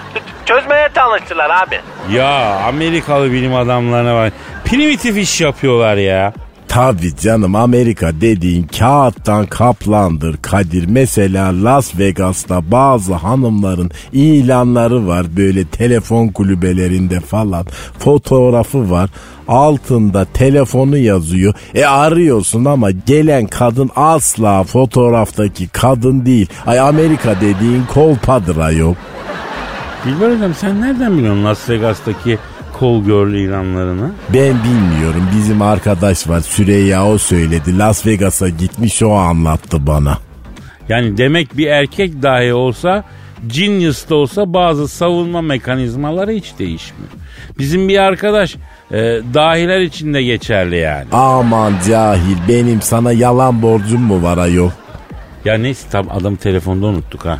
çözmeye 0.45 0.89
çalıştılar 0.95 1.49
abi. 1.63 1.79
Ya 2.11 2.55
Amerikalı 2.67 3.31
bilim 3.31 3.55
adamlarına 3.55 4.15
bak. 4.25 4.33
Primitif 4.65 5.17
iş 5.17 5.41
yapıyorlar 5.41 5.95
ya. 5.95 6.33
Tabii 6.69 7.15
canım 7.15 7.55
Amerika 7.55 8.21
dediğin 8.21 8.63
kağıttan 8.63 9.45
kaplandır 9.45 10.37
Kadir. 10.37 10.85
Mesela 10.87 11.63
Las 11.63 11.99
Vegas'ta 11.99 12.71
bazı 12.71 13.13
hanımların 13.13 13.91
ilanları 14.13 15.07
var 15.07 15.25
böyle 15.37 15.65
telefon 15.65 16.27
kulübelerinde 16.27 17.19
falan. 17.19 17.65
Fotoğrafı 17.99 18.91
var. 18.91 19.09
Altında 19.47 20.25
telefonu 20.25 20.97
yazıyor. 20.97 21.53
E 21.75 21.85
arıyorsun 21.85 22.65
ama 22.65 22.91
gelen 22.91 23.47
kadın 23.47 23.89
asla 23.95 24.63
fotoğraftaki 24.63 25.67
kadın 25.67 26.25
değil. 26.25 26.49
Ay 26.65 26.79
Amerika 26.79 27.35
dediğin 27.41 27.83
kolpadır 27.93 28.57
ayol. 28.57 28.95
Dilber 30.05 30.35
hocam 30.35 30.53
sen 30.53 30.81
nereden 30.81 31.17
biliyorsun 31.17 31.45
Las 31.45 31.69
Vegas'taki 31.69 32.37
kol 32.79 33.03
girl 33.03 33.33
ilanlarını? 33.33 34.11
Ben 34.33 34.55
bilmiyorum 34.63 35.29
bizim 35.37 35.61
arkadaş 35.61 36.29
var 36.29 36.39
Süreyya 36.39 37.07
o 37.07 37.17
söyledi. 37.17 37.77
Las 37.77 38.05
Vegas'a 38.05 38.49
gitmiş 38.49 39.03
o 39.03 39.11
anlattı 39.11 39.87
bana. 39.87 40.17
Yani 40.89 41.17
demek 41.17 41.57
bir 41.57 41.67
erkek 41.67 42.21
dahi 42.21 42.53
olsa 42.53 43.03
Genius 43.47 44.09
da 44.09 44.15
olsa 44.15 44.53
bazı 44.53 44.87
savunma 44.87 45.41
mekanizmaları 45.41 46.31
hiç 46.31 46.53
değişmiyor. 46.59 47.09
Bizim 47.59 47.87
bir 47.87 47.97
arkadaş 47.97 48.55
e, 48.91 48.97
dahiler 49.33 49.79
için 49.79 50.13
de 50.13 50.23
geçerli 50.23 50.77
yani. 50.77 51.07
Aman 51.11 51.73
cahil 51.87 52.37
benim 52.47 52.81
sana 52.81 53.11
yalan 53.11 53.61
borcum 53.61 54.01
mu 54.01 54.23
var 54.23 54.37
ayol? 54.37 54.69
Ya 55.45 55.57
neyse 55.57 55.87
tam 55.91 56.11
adam 56.11 56.35
telefonda 56.35 56.85
unuttuk 56.85 57.25
ha. 57.25 57.39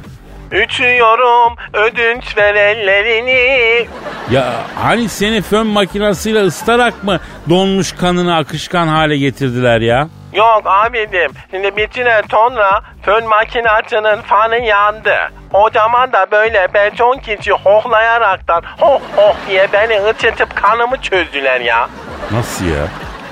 Üçüyorum 0.51 1.55
ödünç 1.73 2.37
ver 2.37 2.55
ellerini. 2.55 3.87
Ya 4.31 4.53
hani 4.75 5.09
seni 5.09 5.41
fön 5.41 5.67
makinasıyla 5.67 6.43
ısıtarak 6.45 7.03
mı 7.03 7.19
donmuş 7.49 7.91
kanını 7.91 8.35
akışkan 8.35 8.87
hale 8.87 9.17
getirdiler 9.17 9.81
ya? 9.81 10.07
Yok 10.33 10.61
abicim 10.65 11.31
şimdi 11.51 11.77
bir 11.77 11.91
süre 11.91 12.21
sonra 12.31 12.81
fön 13.01 13.27
makinasının 13.27 14.21
fanı 14.21 14.55
yandı. 14.57 15.15
O 15.53 15.69
zaman 15.73 16.13
da 16.13 16.27
böyle 16.31 16.67
beton 16.73 17.17
kişi 17.17 17.51
hohlayaraktan 17.51 18.61
hoh 18.79 19.01
hoh 19.15 19.35
diye 19.49 19.67
beni 19.73 20.01
ıçıtıp 20.09 20.55
kanımı 20.55 20.97
çözdüler 21.01 21.61
ya. 21.61 21.89
Nasıl 22.31 22.65
ya? 22.65 22.87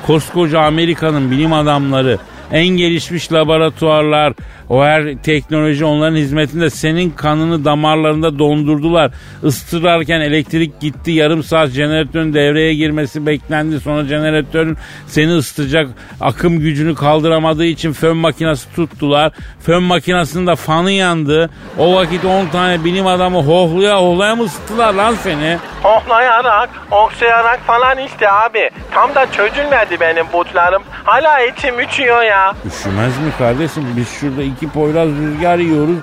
Koskoca 0.08 0.60
Amerika'nın 0.60 1.32
bilim 1.32 1.54
adamları, 1.54 2.18
en 2.52 2.68
gelişmiş 2.68 3.34
laboratuvarlar, 3.34 4.34
o 4.70 4.84
her 4.84 5.18
teknoloji 5.18 5.86
onların 5.86 6.16
hizmetinde 6.16 6.70
senin 6.70 7.10
kanını 7.10 7.66
damarlarında 7.66 8.40
dondurdular. 8.40 9.12
Istırarken 9.44 10.22
elektrik 10.22 10.80
gitti. 10.80 11.12
Yarım 11.12 11.44
saat 11.44 11.70
jeneratörün 11.70 12.34
devreye 12.34 12.74
girmesi 12.74 13.26
beklendi. 13.26 13.80
Sonra 13.80 14.04
jeneratörün 14.04 14.78
seni 15.08 15.32
ısıtacak 15.32 15.90
akım 16.22 16.60
gücünü 16.60 16.96
kaldıramadığı 16.96 17.66
için 17.66 17.94
fön 17.94 18.18
makinesi 18.18 18.76
tuttular. 18.76 19.32
Fön 19.60 19.84
makinesinin 19.84 20.48
de 20.48 20.56
fanı 20.56 20.92
yandı. 20.92 21.50
O 21.78 21.96
vakit 21.96 22.26
10 22.26 22.46
tane 22.46 22.84
bilim 22.84 23.08
adamı 23.08 23.44
hohlaya 23.44 24.02
hohlaya 24.02 24.36
mı 24.36 24.44
ısıttılar 24.44 24.94
lan 24.94 25.16
seni? 25.24 25.58
Hohlayarak, 25.84 26.70
okşayarak 26.92 27.60
falan 27.60 27.98
işte 27.98 28.32
abi. 28.32 28.70
Tam 28.94 29.16
da 29.16 29.32
çözülmedi 29.32 30.00
benim 30.00 30.26
butlarım. 30.34 30.84
Hala 31.04 31.42
içim 31.42 31.80
üşüyor 31.80 32.24
ya. 32.24 32.54
Üşümez 32.68 33.18
mi 33.18 33.32
kardeşim? 33.38 33.84
Biz 33.98 34.10
şurada 34.10 34.44
iki 34.58 34.70
poyraz 34.70 35.10
rüzgar 35.10 35.58
yiyoruz. 35.58 35.98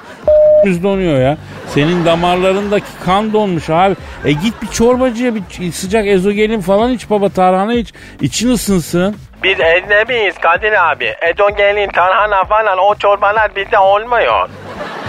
Biz 0.66 0.82
donuyor 0.82 1.20
ya. 1.20 1.36
Senin 1.68 2.04
damarlarındaki 2.04 2.86
kan 3.04 3.32
donmuş 3.32 3.70
abi. 3.70 3.94
E 4.24 4.32
git 4.32 4.62
bir 4.62 4.66
çorbacıya 4.68 5.34
bir 5.34 5.72
sıcak 5.72 6.06
ezogelin 6.06 6.60
falan 6.60 6.92
iç 6.92 7.10
baba 7.10 7.28
tarhana 7.28 7.74
iç. 7.74 7.92
İçin 8.20 8.50
ısınsın. 8.50 9.16
Biz 9.42 9.60
ecnebiyiz 9.60 10.34
Kadir 10.38 10.90
abi. 10.92 11.14
Edogelin, 11.32 11.88
tarhana 11.88 12.44
falan 12.44 12.78
o 12.78 12.94
çorbalar 12.94 13.56
bizde 13.56 13.78
olmuyor. 13.78 14.48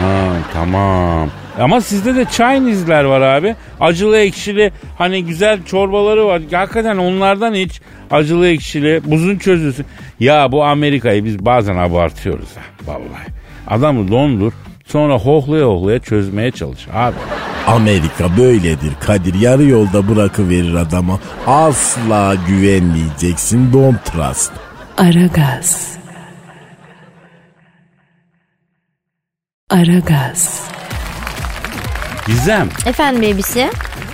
Ha 0.01 0.31
tamam. 0.53 1.29
Ama 1.59 1.81
sizde 1.81 2.15
de 2.15 2.25
Chinese'ler 2.25 3.03
var 3.03 3.21
abi. 3.21 3.55
Acılı 3.79 4.17
ekşili 4.17 4.71
hani 4.97 5.25
güzel 5.25 5.63
çorbaları 5.63 6.25
var. 6.27 6.41
Hakikaten 6.51 6.97
onlardan 6.97 7.53
iç. 7.53 7.81
Acılı 8.11 8.47
ekşili 8.47 9.01
buzun 9.05 9.37
çözüsü. 9.37 9.85
Ya 10.19 10.51
bu 10.51 10.63
Amerika'yı 10.63 11.25
biz 11.25 11.45
bazen 11.45 11.77
abartıyoruz 11.77 12.57
ha 12.57 12.74
vallahi. 12.87 13.27
Adamı 13.67 14.11
dondur 14.11 14.53
sonra 14.85 15.17
hohlaya 15.19 15.65
hohlaya 15.65 15.99
çözmeye 15.99 16.51
çalış 16.51 16.87
abi. 16.93 17.15
Amerika 17.67 18.37
böyledir 18.37 18.93
Kadir 18.99 19.33
yarı 19.33 19.63
yolda 19.63 20.09
bırakıverir 20.09 20.73
adama. 20.73 21.19
Asla 21.47 22.35
güvenmeyeceksin 22.47 23.73
don't 23.73 24.05
trust. 24.05 24.51
Aragaz. 24.97 25.97
Aragaz. 29.69 30.69
Gizem. 32.27 32.69
Efendim 32.85 33.21
babysi? 33.21 33.69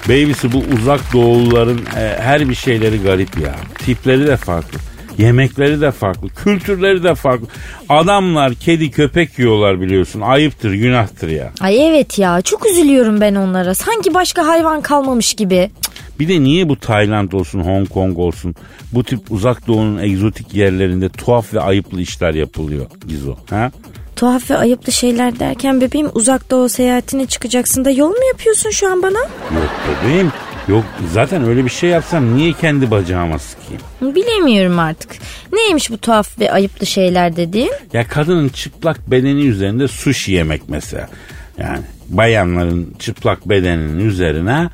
Babysi 0.10 0.52
bu 0.52 0.58
uzak 0.58 1.14
doğuluların 1.14 1.86
e, 1.98 2.18
her 2.22 2.50
bir 2.50 2.56
şeyleri 2.56 3.04
garip 3.04 3.38
ya. 3.38 3.56
Tipleri 3.78 4.28
de 4.28 4.38
farklı. 4.38 4.80
Yemekleri 5.18 5.82
de 5.82 5.92
farklı. 5.92 6.30
Kültürleri 6.30 7.04
de 7.04 7.16
farklı. 7.16 7.48
Adamlar 7.90 8.54
kedi 8.54 8.92
köpek 8.92 9.40
yiyorlar 9.40 9.82
biliyorsun. 9.82 10.22
Ayıptır, 10.22 10.74
günahtır 10.74 11.30
ya. 11.30 11.52
Ay 11.62 11.88
evet 11.88 12.20
ya 12.20 12.42
çok 12.42 12.66
üzülüyorum 12.66 13.22
ben 13.22 13.36
onlara. 13.36 13.76
Sanki 13.76 14.14
başka 14.14 14.48
hayvan 14.48 14.82
kalmamış 14.82 15.34
gibi. 15.34 15.72
Bir 16.20 16.28
de 16.28 16.44
niye 16.44 16.70
bu 16.70 16.76
Tayland 16.80 17.32
olsun, 17.32 17.60
Hong 17.60 17.90
Kong 17.90 18.20
olsun 18.20 18.56
bu 18.94 19.04
tip 19.04 19.20
uzak 19.32 19.68
doğunun 19.68 19.98
egzotik 19.98 20.54
yerlerinde 20.54 21.10
tuhaf 21.10 21.54
ve 21.54 21.60
ayıplı 21.62 22.02
işler 22.02 22.34
yapılıyor 22.34 22.86
Gizo. 23.08 23.36
Ha? 23.50 23.72
Tuhaf 24.16 24.52
ve 24.52 24.58
ayıplı 24.58 24.92
şeyler 24.92 25.40
derken 25.40 25.82
bebeğim 25.82 26.08
uzak 26.14 26.52
doğu 26.52 26.70
seyahatine 26.70 27.26
çıkacaksın 27.26 27.86
da 27.86 27.92
yol 27.92 28.10
mu 28.10 28.26
yapıyorsun 28.32 28.70
şu 28.70 28.92
an 28.92 29.02
bana? 29.04 29.20
Yok 29.20 29.72
bebeğim. 30.04 30.32
Yok 30.68 30.84
zaten 31.14 31.44
öyle 31.44 31.66
bir 31.66 31.70
şey 31.70 31.90
yapsam 31.90 32.36
niye 32.36 32.54
kendi 32.54 32.92
bacağıma 32.92 33.40
sıkayım? 33.40 33.82
Bilemiyorum 34.16 34.80
artık. 34.80 35.12
Neymiş 35.54 35.92
bu 35.92 35.98
tuhaf 35.98 36.40
ve 36.40 36.52
ayıplı 36.52 36.86
şeyler 36.86 37.36
dediğin? 37.36 37.72
Ya 37.94 38.08
kadının 38.08 38.50
çıplak 38.50 39.12
bedeni 39.12 39.46
üzerinde 39.46 39.88
sushi 39.88 40.32
yemek 40.32 40.62
mesela. 40.68 41.10
Yani 41.58 41.80
bayanların 42.10 42.96
çıplak 43.00 43.50
bedeninin 43.50 44.10
üzerine 44.10 44.70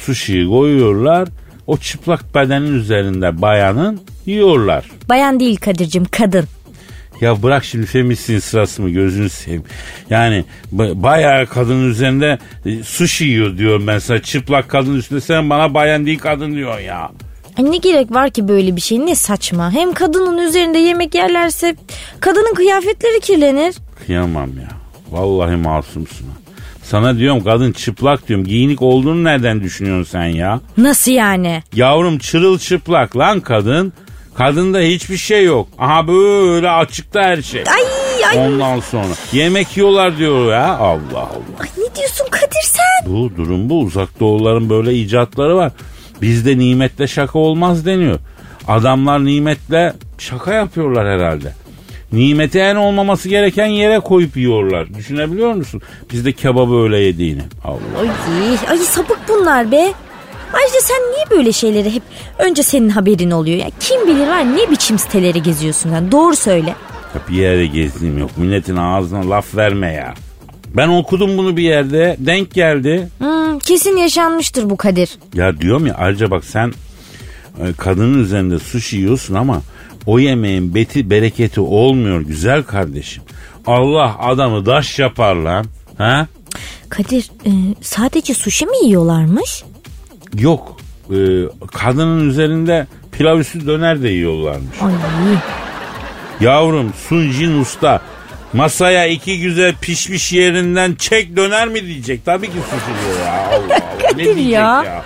sushi'yi 0.00 0.48
koyuyorlar. 0.48 1.28
O 1.66 1.76
çıplak 1.76 2.34
bedenin 2.34 2.74
üzerinde 2.74 3.42
bayanın 3.42 4.00
yiyorlar. 4.26 4.84
Bayan 5.08 5.40
değil 5.40 5.56
Kadir'cim 5.56 6.04
kadın. 6.04 6.44
Ya 7.22 7.42
bırak 7.42 7.64
şimdi 7.64 7.86
feministin 7.86 8.38
sırası 8.38 8.82
mı 8.82 8.90
gözünü 8.90 9.28
seveyim. 9.30 9.64
Yani 10.10 10.44
ba- 10.76 11.02
bayağı 11.02 11.46
kadının 11.46 11.90
üzerinde 11.90 12.38
e, 12.66 12.82
sushi 12.82 13.24
yiyor 13.24 13.58
diyorum 13.58 13.86
ben 13.86 13.98
sana. 13.98 14.22
Çıplak 14.22 14.68
kadın 14.68 14.96
üstünde 14.96 15.20
sen 15.20 15.50
bana 15.50 15.74
bayan 15.74 16.06
değil 16.06 16.18
kadın 16.18 16.54
diyorsun 16.54 16.80
ya. 16.82 17.10
Ay 17.58 17.64
ne 17.72 17.76
gerek 17.76 18.10
var 18.10 18.30
ki 18.30 18.48
böyle 18.48 18.76
bir 18.76 18.80
şey 18.80 19.06
ne 19.06 19.14
saçma. 19.14 19.70
Hem 19.72 19.92
kadının 19.92 20.38
üzerinde 20.48 20.78
yemek 20.78 21.14
yerlerse 21.14 21.74
kadının 22.20 22.54
kıyafetleri 22.54 23.20
kirlenir. 23.20 23.74
Kıyamam 24.06 24.50
ya. 24.58 24.68
Vallahi 25.10 25.56
masumsun. 25.56 26.26
Sana 26.82 27.18
diyorum 27.18 27.44
kadın 27.44 27.72
çıplak 27.72 28.28
diyorum. 28.28 28.46
Giyinik 28.46 28.82
olduğunu 28.82 29.24
nereden 29.24 29.60
düşünüyorsun 29.62 30.10
sen 30.12 30.24
ya? 30.26 30.60
Nasıl 30.76 31.12
yani? 31.12 31.62
Yavrum 31.74 32.18
çırılçıplak 32.18 33.16
lan 33.16 33.40
kadın. 33.40 33.92
Kadında 34.34 34.78
hiçbir 34.78 35.16
şey 35.16 35.44
yok. 35.44 35.68
Aha 35.78 36.08
böyle 36.08 36.70
açıkta 36.70 37.22
her 37.22 37.42
şey. 37.42 37.60
Ay 37.76 37.82
ay, 38.30 38.46
Ondan 38.46 38.80
sonra 38.80 39.06
yemek 39.32 39.76
yiyorlar 39.76 40.18
diyor 40.18 40.52
ya. 40.52 40.66
Allah 40.76 41.18
Allah. 41.18 41.58
ay 41.60 41.66
ne 41.78 41.94
diyorsun 41.94 42.26
Kadir 42.30 42.62
sen? 42.64 43.12
Bu 43.12 43.36
durum 43.36 43.70
bu. 43.70 43.80
Uzak 43.80 44.20
doğuların 44.20 44.70
böyle 44.70 44.94
icatları 44.94 45.56
var. 45.56 45.72
Bizde 46.22 46.58
nimetle 46.58 47.06
şaka 47.06 47.38
olmaz 47.38 47.86
deniyor. 47.86 48.18
Adamlar 48.68 49.24
nimetle 49.24 49.92
şaka 50.18 50.54
yapıyorlar 50.54 51.06
herhalde. 51.20 51.52
Nimeti 52.12 52.58
en 52.58 52.76
olmaması 52.76 53.28
gereken 53.28 53.66
yere 53.66 54.00
koyup 54.00 54.36
yiyorlar. 54.36 54.94
Düşünebiliyor 54.94 55.52
musun? 55.52 55.82
Bizde 56.12 56.32
kebabı 56.32 56.82
öyle 56.82 56.98
yediğini. 56.98 57.42
Allah. 57.64 57.78
Ay, 58.00 58.08
ay 58.70 58.78
sapık 58.78 59.18
bunlar 59.28 59.72
be. 59.72 59.92
Ayrıca 60.52 60.80
sen 60.80 60.96
niye 60.96 61.38
böyle 61.38 61.52
şeyleri 61.52 61.94
hep 61.94 62.02
önce 62.38 62.62
senin 62.62 62.88
haberin 62.88 63.30
oluyor? 63.30 63.58
Ya 63.58 63.70
kim 63.80 64.06
bilir 64.06 64.26
var 64.26 64.56
ne 64.56 64.70
biçim 64.70 64.98
siteleri 64.98 65.42
geziyorsun 65.42 65.90
sen 65.90 66.12
doğru 66.12 66.36
söyle. 66.36 66.74
Ya 67.14 67.20
bir 67.28 67.36
yere 67.36 67.66
gezdiğim 67.66 68.18
yok. 68.18 68.30
Milletin 68.38 68.76
ağzına 68.76 69.30
laf 69.30 69.54
verme 69.56 69.92
ya. 69.92 70.14
Ben 70.76 70.88
okudum 70.88 71.38
bunu 71.38 71.56
bir 71.56 71.62
yerde. 71.62 72.16
Denk 72.18 72.54
geldi. 72.54 73.08
Hmm, 73.18 73.58
kesin 73.58 73.96
yaşanmıştır 73.96 74.70
bu 74.70 74.76
Kadir. 74.76 75.10
Ya 75.34 75.60
diyorum 75.60 75.86
ya 75.86 75.94
ayrıca 75.94 76.30
bak 76.30 76.44
sen 76.44 76.72
e, 77.60 77.72
kadının 77.78 78.22
üzerinde 78.22 78.58
sushi 78.58 78.96
yiyorsun 78.96 79.34
ama 79.34 79.62
o 80.06 80.18
yemeğin 80.18 80.74
beti 80.74 81.10
bereketi 81.10 81.60
olmuyor 81.60 82.20
güzel 82.20 82.62
kardeşim. 82.62 83.22
Allah 83.66 84.18
adamı 84.18 84.66
daş 84.66 84.98
yapar 84.98 85.34
lan. 85.34 85.66
Ha? 85.98 86.26
Kadir 86.88 87.30
e, 87.46 87.50
sadece 87.80 88.34
sushi 88.34 88.66
mi 88.66 88.76
yiyorlarmış? 88.84 89.64
Yok. 90.38 90.76
e, 91.10 91.16
kadının 91.72 92.28
üzerinde 92.28 92.86
pilav 93.12 93.38
üstü 93.38 93.66
döner 93.66 94.02
de 94.02 94.08
yiyorlarmış. 94.08 94.82
Ay 94.82 94.92
Yavrum 96.40 96.92
Sun 97.08 97.30
Jin 97.30 97.60
Usta 97.60 98.00
masaya 98.52 99.06
iki 99.06 99.40
güzel 99.40 99.74
pişmiş 99.80 100.32
yerinden 100.32 100.94
çek 100.94 101.36
döner 101.36 101.68
mi 101.68 101.86
diyecek? 101.86 102.24
Tabii 102.24 102.46
ki 102.46 102.52
sushi 102.52 102.86
diyor 103.04 103.26
ya. 103.26 103.32
Allah 103.32 103.74
Allah. 103.74 104.16
ne 104.16 104.24
diyecek 104.24 104.52
ya. 104.52 104.82
ya? 104.84 105.02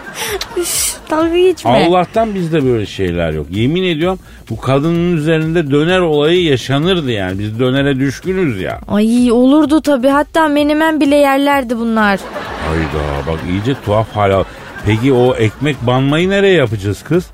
dalga 1.11 1.37
geçme. 1.39 1.71
Allah'tan 1.71 2.35
bizde 2.35 2.65
böyle 2.65 2.87
şeyler 2.87 3.33
yok. 3.33 3.47
Yemin 3.51 3.83
ediyorum 3.83 4.19
bu 4.51 4.61
kadının 4.61 5.17
üzerinde 5.17 5.71
döner 5.71 6.01
olayı 6.01 6.45
yaşanırdı 6.45 7.11
yani. 7.11 7.39
Biz 7.39 7.59
dönere 7.59 7.97
düşkünüz 8.01 8.61
ya. 8.61 8.81
Ay 8.89 9.33
olurdu 9.33 9.81
tabii 9.81 10.09
hatta 10.09 10.49
menemen 10.49 11.01
bile 11.01 11.17
yerlerdi 11.17 11.79
bunlar. 11.79 12.21
Hayda 12.69 13.27
bak 13.27 13.41
iyice 13.51 13.75
tuhaf 13.85 14.17
hala. 14.17 14.45
Peki 14.87 15.13
o 15.13 15.35
ekmek 15.35 15.87
banmayı 15.87 16.31
nereye 16.31 16.55
yapacağız 16.55 17.03
kız? 17.05 17.27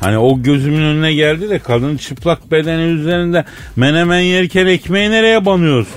Hani 0.00 0.18
o 0.18 0.42
gözümün 0.42 0.82
önüne 0.82 1.12
geldi 1.12 1.50
de 1.50 1.58
kadın 1.58 1.96
çıplak 1.96 2.50
bedeni 2.50 2.82
üzerinde 2.82 3.44
menemen 3.76 4.20
yerken 4.20 4.66
ekmeği 4.66 5.10
nereye 5.10 5.46
banıyoruz? 5.46 5.88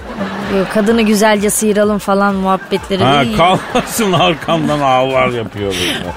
Kadını 0.74 1.02
güzelce 1.02 1.50
sıyıralım 1.50 1.98
falan 1.98 2.36
muhabbetleri. 2.36 3.04
Ha 3.04 3.24
kalmasın 3.38 4.12
arkamdan 4.14 4.80
ağlar 4.80 5.30
yapıyor 5.30 5.74
böyle. 5.74 6.14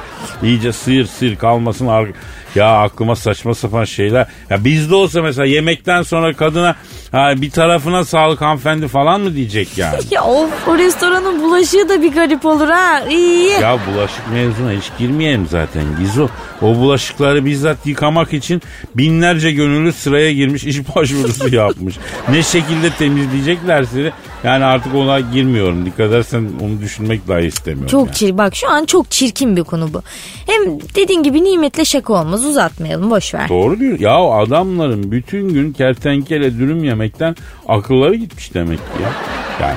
İyice 0.53 0.73
sıyır 0.73 1.07
sıyır 1.07 1.37
kalmasın 1.37 1.87
ar- 1.87 2.09
ya 2.57 2.83
aklıma 2.83 3.17
saçma 3.17 3.55
sapan 3.55 3.85
şeyler. 3.85 4.27
Ya 4.51 4.65
bizde 4.65 4.95
olsa 4.95 5.23
mesela 5.23 5.47
yemekten 5.47 6.03
sonra 6.03 6.33
kadına 6.33 6.77
ha, 7.13 7.33
bir 7.37 7.51
tarafına 7.51 8.05
sağlık 8.05 8.41
hanımefendi 8.41 8.89
falan 8.89 9.21
mı 9.21 9.35
diyecek 9.35 9.79
yani? 9.79 9.99
Ya 10.11 10.25
of 10.25 10.69
o 10.69 10.79
restoranın 10.79 11.43
bulaşığı 11.43 11.89
da 11.89 12.03
bir 12.03 12.13
garip 12.13 12.45
olur 12.45 12.69
ha. 12.69 13.01
İyi. 13.11 13.51
Ya 13.51 13.79
bulaşık 13.87 14.23
mevzuna 14.33 14.71
hiç 14.73 14.85
girmeyelim 14.99 15.47
zaten 15.51 15.83
Gizo. 16.01 16.29
O 16.63 16.67
bulaşıkları 16.67 17.45
bizzat 17.45 17.87
yıkamak 17.87 18.33
için 18.33 18.63
binlerce 18.95 19.53
gönüllü 19.53 19.93
sıraya 19.93 20.33
girmiş 20.33 20.65
iş 20.65 20.79
başvurusu 20.97 21.49
yapmış. 21.55 21.95
ne 22.31 22.43
şekilde 22.43 22.91
temizleyeceklerse 22.91 24.13
yani 24.45 24.65
artık 24.65 24.95
ona 24.95 25.21
girmiyorum. 25.21 25.87
Dikkat 25.87 26.09
edersen 26.09 26.51
onu 26.63 26.81
düşünmek 26.81 27.29
dahi 27.29 27.45
istemiyorum. 27.47 27.89
Çok 27.91 28.07
yani. 28.07 28.17
çir 28.17 28.39
bak 28.39 28.57
şu 28.57 28.71
an 28.71 28.85
çok 28.85 29.11
çirkin 29.11 29.57
bir 29.57 29.65
konu 29.65 29.95
bu. 29.95 30.03
Hem 30.47 30.81
dediğin 30.81 31.23
gibi 31.23 31.45
nimetle 31.45 31.85
şaka 31.85 32.13
olmaz 32.13 32.44
uzatmayalım 32.47 33.11
boş 33.11 33.35
ver. 33.35 33.49
Doğru 33.49 33.81
diyor. 33.81 34.01
Ya 34.01 34.15
adamların 34.17 35.13
bütün 35.13 35.49
gün 35.49 35.73
kertenkele 35.73 36.59
dürüm 36.59 36.85
yemekten 36.85 37.37
akılları 37.69 38.15
gitmiş 38.15 38.55
demek 38.55 38.79
ki 38.79 39.03
ya. 39.03 39.11
Yani 39.61 39.77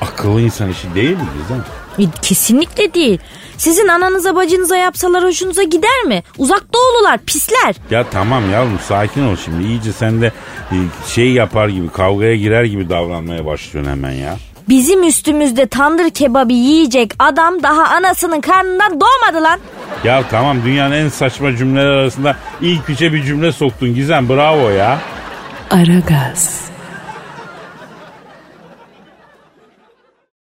akıllı 0.00 0.40
insan 0.40 0.70
işi 0.70 0.94
değil 0.94 1.10
mi 1.10 1.24
Gizem? 1.42 1.64
E, 1.98 2.04
Kesinlikle 2.22 2.94
değil. 2.94 3.18
Sizin 3.56 3.88
ananıza 3.88 4.36
bacınıza 4.36 4.76
yapsalar 4.76 5.24
hoşunuza 5.24 5.62
gider 5.62 6.04
mi? 6.06 6.22
Uzak 6.38 6.64
doğulular 6.74 7.18
pisler. 7.18 7.74
Ya 7.90 8.04
tamam 8.10 8.50
yavrum 8.52 8.78
sakin 8.88 9.24
ol 9.26 9.36
şimdi. 9.44 9.66
İyice 9.66 9.92
sen 9.92 10.22
de 10.22 10.32
e, 10.72 10.76
şey 11.08 11.32
yapar 11.32 11.68
gibi 11.68 11.88
kavgaya 11.88 12.36
girer 12.36 12.64
gibi 12.64 12.88
davranmaya 12.88 13.46
başlıyorsun 13.46 13.90
hemen 13.90 14.10
ya. 14.12 14.36
Bizim 14.68 15.02
üstümüzde 15.04 15.66
tandır 15.66 16.10
kebabı 16.10 16.52
yiyecek 16.52 17.14
adam 17.18 17.62
daha 17.62 17.84
anasının 17.84 18.40
karnından 18.40 19.00
doğmadı 19.00 19.44
lan. 19.44 19.58
Ya 20.04 20.22
tamam 20.30 20.56
dünyanın 20.64 20.94
en 20.94 21.08
saçma 21.08 21.56
cümleler 21.56 21.86
arasında 21.86 22.36
ilk 22.60 22.90
üçe 22.90 23.12
bir 23.12 23.22
cümle 23.24 23.52
soktun 23.52 23.94
Gizem 23.94 24.28
bravo 24.28 24.70
ya. 24.70 24.98
Aragaz. 25.70 26.64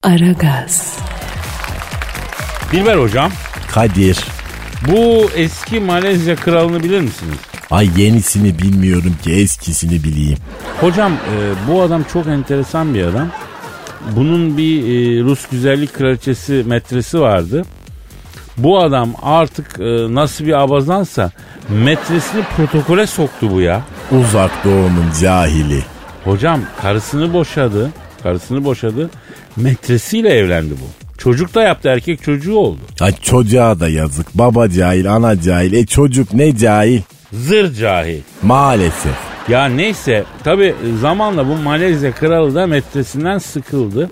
Aragaz. 0.02 0.96
Dilber 2.72 2.96
hocam 2.96 3.30
Kadir. 3.72 4.18
bu 4.88 5.30
eski 5.36 5.80
Malezya 5.80 6.36
kralını 6.36 6.82
bilir 6.82 7.00
misiniz? 7.00 7.36
Ay 7.70 7.88
yenisini 7.96 8.58
bilmiyorum 8.58 9.16
ki 9.22 9.32
eskisini 9.32 10.04
bileyim. 10.04 10.38
Hocam 10.80 11.12
e, 11.12 11.34
bu 11.68 11.82
adam 11.82 12.04
çok 12.12 12.26
enteresan 12.26 12.94
bir 12.94 13.04
adam. 13.04 13.28
Bunun 14.16 14.56
bir 14.56 14.82
e, 14.82 15.22
Rus 15.22 15.48
güzellik 15.50 15.94
kraliçesi 15.94 16.64
metresi 16.66 17.20
vardı. 17.20 17.64
Bu 18.58 18.80
adam 18.80 19.14
artık 19.22 19.80
e, 19.80 20.14
nasıl 20.14 20.46
bir 20.46 20.62
abazansa 20.62 21.30
metresini 21.68 22.42
protokole 22.56 23.06
soktu 23.06 23.50
bu 23.50 23.60
ya. 23.60 23.82
Uzak 24.20 24.64
doğunun 24.64 25.06
cahili. 25.20 25.82
Hocam 26.24 26.60
karısını 26.82 27.32
boşadı. 27.32 27.90
Karısını 28.22 28.64
boşadı. 28.64 29.10
Metresiyle 29.56 30.28
evlendi 30.28 30.70
bu. 30.70 31.18
Çocuk 31.18 31.54
da 31.54 31.62
yaptı 31.62 31.88
erkek 31.88 32.22
çocuğu 32.22 32.54
oldu. 32.56 32.80
Ay 33.00 33.14
çocuğa 33.22 33.80
da 33.80 33.88
yazık. 33.88 34.34
Baba 34.34 34.68
cahil, 34.70 35.12
ana 35.12 35.40
cahil. 35.40 35.72
E 35.72 35.86
çocuk 35.86 36.34
ne 36.34 36.56
cahil? 36.56 37.00
Zır 37.32 37.74
cahil. 37.74 38.20
Maalesef. 38.42 39.31
Ya 39.48 39.64
neyse 39.68 40.24
tabi 40.44 40.74
zamanla 41.00 41.48
bu 41.48 41.56
Malezya 41.56 42.12
kralı 42.12 42.54
da 42.54 42.66
metresinden 42.66 43.38
sıkıldı. 43.38 44.10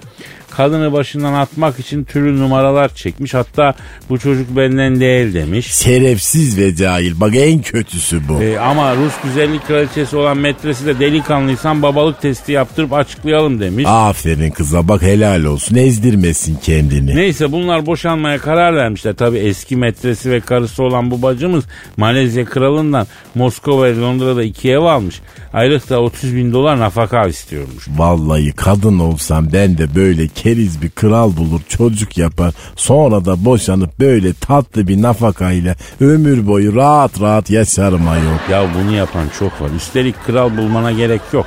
Kadını 0.50 0.92
başından 0.92 1.32
atmak 1.32 1.78
için 1.78 2.04
türlü 2.04 2.40
numaralar 2.40 2.94
çekmiş. 2.94 3.34
Hatta 3.34 3.74
bu 4.08 4.18
çocuk 4.18 4.56
benden 4.56 5.00
değil 5.00 5.34
demiş. 5.34 5.66
Şerefsiz 5.66 6.58
ve 6.58 6.76
cahil. 6.76 7.20
Bak 7.20 7.36
en 7.36 7.62
kötüsü 7.62 8.28
bu. 8.28 8.42
Ee, 8.42 8.58
ama 8.58 8.96
Rus 8.96 9.12
güzellik 9.24 9.66
kraliçesi 9.66 10.16
olan 10.16 10.36
metresi 10.38 10.86
de 10.86 10.98
delikanlıysan 11.00 11.82
babalık 11.82 12.22
testi 12.22 12.52
yaptırıp 12.52 12.92
açıklayalım 12.92 13.60
demiş. 13.60 13.84
Aferin 13.88 14.50
kıza 14.50 14.88
bak 14.88 15.02
helal 15.02 15.44
olsun. 15.44 15.76
Ezdirmesin 15.76 16.56
kendini. 16.56 17.16
Neyse 17.16 17.52
bunlar 17.52 17.86
boşanmaya 17.86 18.38
karar 18.38 18.76
vermişler. 18.76 19.14
Tabi 19.14 19.38
eski 19.38 19.76
metresi 19.76 20.30
ve 20.30 20.40
karısı 20.40 20.82
olan 20.82 21.10
bu 21.10 21.22
bacımız 21.22 21.64
Malezya 21.96 22.44
kralından 22.44 23.06
Moskova 23.34 23.84
ve 23.84 23.96
Londra'da 23.96 24.42
iki 24.42 24.70
ev 24.70 24.78
almış. 24.78 25.20
Aylıkta 25.52 25.98
30 25.98 26.36
bin 26.36 26.52
dolar 26.52 26.78
nafaka 26.78 27.26
istiyormuş. 27.26 27.88
Vallahi 27.96 28.52
kadın 28.52 28.98
olsam 28.98 29.52
ben 29.52 29.78
de 29.78 29.94
böyle 29.94 30.28
keriz 30.42 30.82
bir 30.82 30.90
kral 30.90 31.36
bulur 31.36 31.60
çocuk 31.68 32.18
yapar. 32.18 32.54
Sonra 32.76 33.24
da 33.24 33.44
boşanıp 33.44 34.00
böyle 34.00 34.32
tatlı 34.32 34.88
bir 34.88 35.02
nafakayla 35.02 35.74
ömür 36.00 36.46
boyu 36.46 36.74
rahat 36.74 37.20
rahat 37.20 37.50
yaşarım 37.50 38.08
ayol. 38.08 38.50
Ya 38.50 38.68
bunu 38.74 38.96
yapan 38.96 39.26
çok 39.38 39.60
var. 39.60 39.70
Üstelik 39.76 40.24
kral 40.26 40.56
bulmana 40.56 40.92
gerek 40.92 41.20
yok. 41.32 41.46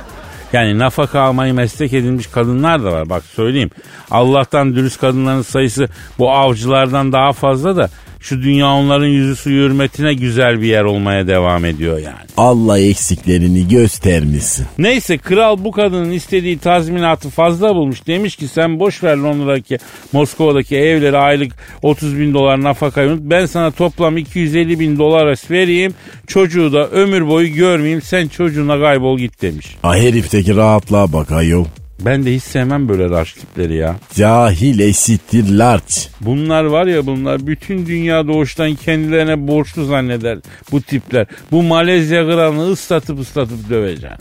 Yani 0.52 0.78
nafaka 0.78 1.20
almayı 1.20 1.54
meslek 1.54 1.92
edinmiş 1.92 2.26
kadınlar 2.26 2.84
da 2.84 2.92
var. 2.92 3.10
Bak 3.10 3.22
söyleyeyim. 3.24 3.70
Allah'tan 4.10 4.74
dürüst 4.74 5.00
kadınların 5.00 5.42
sayısı 5.42 5.88
bu 6.18 6.32
avcılardan 6.32 7.12
daha 7.12 7.32
fazla 7.32 7.76
da 7.76 7.90
şu 8.24 8.42
dünya 8.42 8.66
onların 8.66 9.06
yüzü 9.06 9.36
suyu 9.36 9.64
hürmetine 9.64 10.14
güzel 10.14 10.60
bir 10.60 10.66
yer 10.66 10.84
olmaya 10.84 11.26
devam 11.26 11.64
ediyor 11.64 11.98
yani. 11.98 12.24
Allah 12.36 12.78
eksiklerini 12.78 13.68
göstermişsin. 13.68 14.66
Neyse 14.78 15.18
kral 15.18 15.64
bu 15.64 15.72
kadının 15.72 16.10
istediği 16.10 16.58
tazminatı 16.58 17.30
fazla 17.30 17.74
bulmuş. 17.74 18.06
Demiş 18.06 18.36
ki 18.36 18.48
sen 18.48 18.78
boş 18.80 19.02
ver 19.04 19.16
Londra'daki 19.16 19.78
Moskova'daki 20.12 20.76
evleri 20.76 21.16
aylık 21.18 21.52
30 21.82 22.18
bin 22.18 22.34
dolar 22.34 22.62
nafakayı 22.62 23.10
unut. 23.10 23.20
Ben 23.22 23.46
sana 23.46 23.70
toplam 23.70 24.16
250 24.16 24.80
bin 24.80 24.98
dolar 24.98 25.38
vereyim. 25.50 25.94
Çocuğu 26.26 26.72
da 26.72 26.88
ömür 26.88 27.28
boyu 27.28 27.54
görmeyeyim. 27.54 28.02
Sen 28.02 28.28
çocuğuna 28.28 28.80
kaybol 28.80 29.18
git 29.18 29.42
demiş. 29.42 29.76
Ah 29.82 29.96
herifteki 29.96 30.56
rahatlığa 30.56 31.12
bak 31.12 31.32
ayol. 31.32 31.64
Ben 32.00 32.24
de 32.24 32.34
hiç 32.34 32.42
sevmem 32.42 32.88
böyle 32.88 33.10
raş 33.10 33.32
tipleri 33.32 33.74
ya. 33.76 33.96
Cahil 34.14 34.78
eşittir 34.78 35.48
large. 35.58 35.94
Bunlar 36.20 36.64
var 36.64 36.86
ya 36.86 37.06
bunlar 37.06 37.46
bütün 37.46 37.86
dünya 37.86 38.26
doğuştan 38.26 38.74
kendilerine 38.74 39.48
borçlu 39.48 39.84
zanneder 39.84 40.38
bu 40.72 40.82
tipler. 40.82 41.26
Bu 41.52 41.62
Malezya 41.62 42.24
kralını 42.24 42.72
ıslatıp 42.72 43.20
ıslatıp 43.20 43.70
döveceğim. 43.70 44.16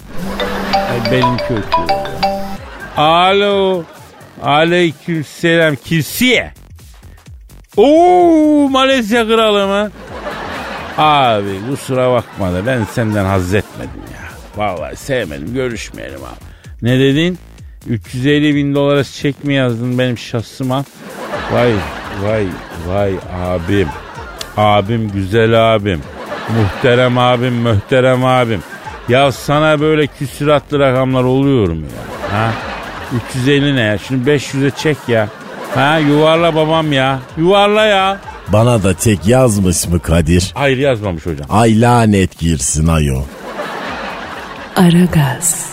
Ay 0.74 1.12
benim 1.12 1.38
kötü. 1.38 1.94
Alo. 2.98 3.84
Aleyküm 4.44 5.24
selam. 5.24 5.76
Kirsiye. 5.76 6.54
Oo 7.78 8.70
Malezya 8.70 9.28
kralı 9.28 9.68
mı? 9.68 9.92
Abi 10.98 11.60
kusura 11.70 12.12
bakma 12.12 12.54
da 12.54 12.66
ben 12.66 12.84
senden 12.84 13.26
haz 13.26 13.54
etmedim 13.54 14.02
ya. 14.14 14.30
Vallahi 14.56 14.96
sevmedim 14.96 15.54
görüşmeyelim 15.54 16.20
abi. 16.24 16.44
Ne 16.82 17.00
dedin? 17.00 17.38
350 17.88 18.56
bin 18.56 18.76
dolara 18.76 19.04
çek 19.04 19.44
mi 19.44 19.54
yazdın 19.54 20.00
benim 20.00 20.18
şahsıma? 20.18 20.86
Vay 21.54 21.72
vay 22.24 22.46
vay 22.88 23.14
abim. 23.44 23.88
Abim 24.58 25.12
güzel 25.12 25.76
abim. 25.76 26.02
Muhterem 26.58 27.18
abim 27.18 27.54
mühterem 27.54 28.26
abim. 28.26 28.60
Ya 29.10 29.32
sana 29.32 29.80
böyle 29.80 30.08
küsuratlı 30.08 30.80
rakamlar 30.80 31.24
oluyorum 31.24 31.80
ya. 31.84 32.38
Ha? 32.40 32.52
350 33.36 33.76
ne 33.76 33.82
ya? 33.82 33.98
Şunu 33.98 34.24
500'e 34.24 34.72
çek 34.72 34.98
ya. 35.08 35.30
Ha 35.76 35.98
yuvarla 35.98 36.56
babam 36.56 36.94
ya. 36.94 37.20
Yuvarla 37.38 37.86
ya. 37.86 38.18
Bana 38.48 38.84
da 38.84 38.94
tek 38.94 39.28
yazmış 39.28 39.88
mı 39.88 40.00
Kadir? 40.00 40.52
Hayır 40.56 40.78
yazmamış 40.78 41.26
hocam. 41.26 41.48
Ay 41.50 41.82
lanet 41.82 42.40
girsin 42.40 42.88
ayo. 42.88 43.22
Aragaz. 44.76 45.73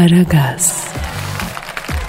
Aragaz. 0.00 0.84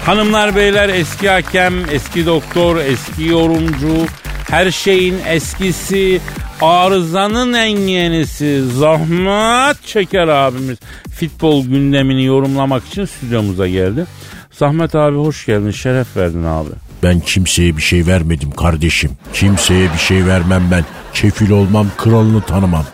Hanımlar 0.06 0.56
beyler 0.56 0.90
eski 0.90 1.30
hakem, 1.30 1.74
eski 1.92 2.26
doktor, 2.26 2.78
eski 2.78 3.24
yorumcu, 3.24 4.06
her 4.50 4.72
şeyin 4.72 5.16
eskisi, 5.28 6.22
arızanın 6.62 7.54
en 7.54 7.78
yenisi, 7.78 8.64
zahmet 8.78 9.84
çeker 9.86 10.28
abimiz. 10.28 10.78
Futbol 11.20 11.66
gündemini 11.66 12.26
yorumlamak 12.26 12.88
için 12.88 13.06
stüdyomuza 13.06 13.68
geldi. 13.68 14.06
Zahmet 14.52 14.96
abi 14.96 15.18
hoş 15.18 15.46
geldin, 15.46 15.72
şeref 15.72 16.18
verdin 16.18 16.44
abi. 16.44 16.70
Ben 17.04 17.20
kimseye 17.20 17.78
bir 17.78 17.82
şey 17.82 18.08
vermedim 18.08 18.52
kardeşim. 18.52 19.12
Kimseye 19.34 19.94
bir 19.94 20.00
şey 20.00 20.26
vermem 20.26 20.64
ben. 20.72 20.86
Kefil 21.14 21.50
olmam, 21.50 21.88
kralını 21.98 22.42
tanımam. 22.42 22.86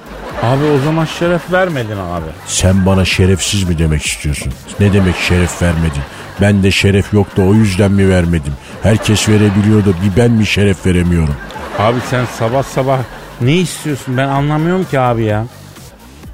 Abi 0.44 0.64
o 0.64 0.78
zaman 0.86 1.06
şeref 1.06 1.52
vermedin 1.52 1.98
abi. 1.98 2.26
Sen 2.48 2.86
bana 2.86 3.06
şerefsiz 3.06 3.64
mi 3.64 3.78
demek 3.78 4.06
istiyorsun? 4.06 4.54
Ne 4.80 4.94
demek 4.94 5.16
şeref 5.16 5.62
vermedin? 5.62 6.02
Ben 6.42 6.64
de 6.64 6.72
şeref 6.72 7.14
yoktu 7.14 7.42
o 7.48 7.54
yüzden 7.54 7.92
mi 7.92 8.10
vermedim? 8.10 8.54
Herkes 8.84 9.30
verebiliyor 9.30 9.86
da 9.86 9.90
bir 9.90 10.22
ben 10.22 10.32
mi 10.32 10.46
şeref 10.46 10.86
veremiyorum? 10.86 11.36
Abi 11.80 11.98
sen 12.10 12.26
sabah 12.40 12.64
sabah 12.64 13.00
ne 13.42 13.56
istiyorsun 13.56 14.18
ben 14.18 14.28
anlamıyorum 14.28 14.84
ki 14.86 15.00
abi 15.00 15.24
ya. 15.24 15.46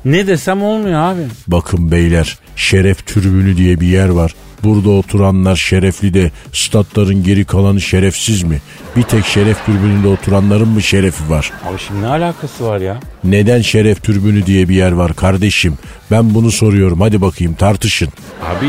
Ne 0.05 0.27
desem 0.27 0.63
olmuyor 0.63 0.99
abi. 1.01 1.21
Bakın 1.47 1.91
beyler 1.91 2.37
şeref 2.55 3.05
tribünü 3.07 3.57
diye 3.57 3.79
bir 3.79 3.87
yer 3.87 4.09
var. 4.09 4.35
Burada 4.63 4.89
oturanlar 4.89 5.55
şerefli 5.55 6.13
de 6.13 6.31
statların 6.53 7.23
geri 7.23 7.45
kalanı 7.45 7.81
şerefsiz 7.81 8.43
mi? 8.43 8.61
Bir 8.95 9.03
tek 9.03 9.25
şeref 9.25 9.65
tribününde 9.65 10.07
oturanların 10.07 10.67
mı 10.67 10.81
şerefi 10.81 11.29
var? 11.29 11.51
Abi 11.69 11.79
şimdi 11.87 12.01
ne 12.01 12.07
alakası 12.07 12.65
var 12.65 12.79
ya? 12.81 12.99
Neden 13.23 13.61
şeref 13.61 14.03
tribünü 14.03 14.45
diye 14.45 14.69
bir 14.69 14.75
yer 14.75 14.91
var 14.91 15.13
kardeşim? 15.13 15.77
Ben 16.11 16.33
bunu 16.33 16.51
soruyorum 16.51 17.01
hadi 17.01 17.21
bakayım 17.21 17.53
tartışın. 17.53 18.09
Abi 18.45 18.67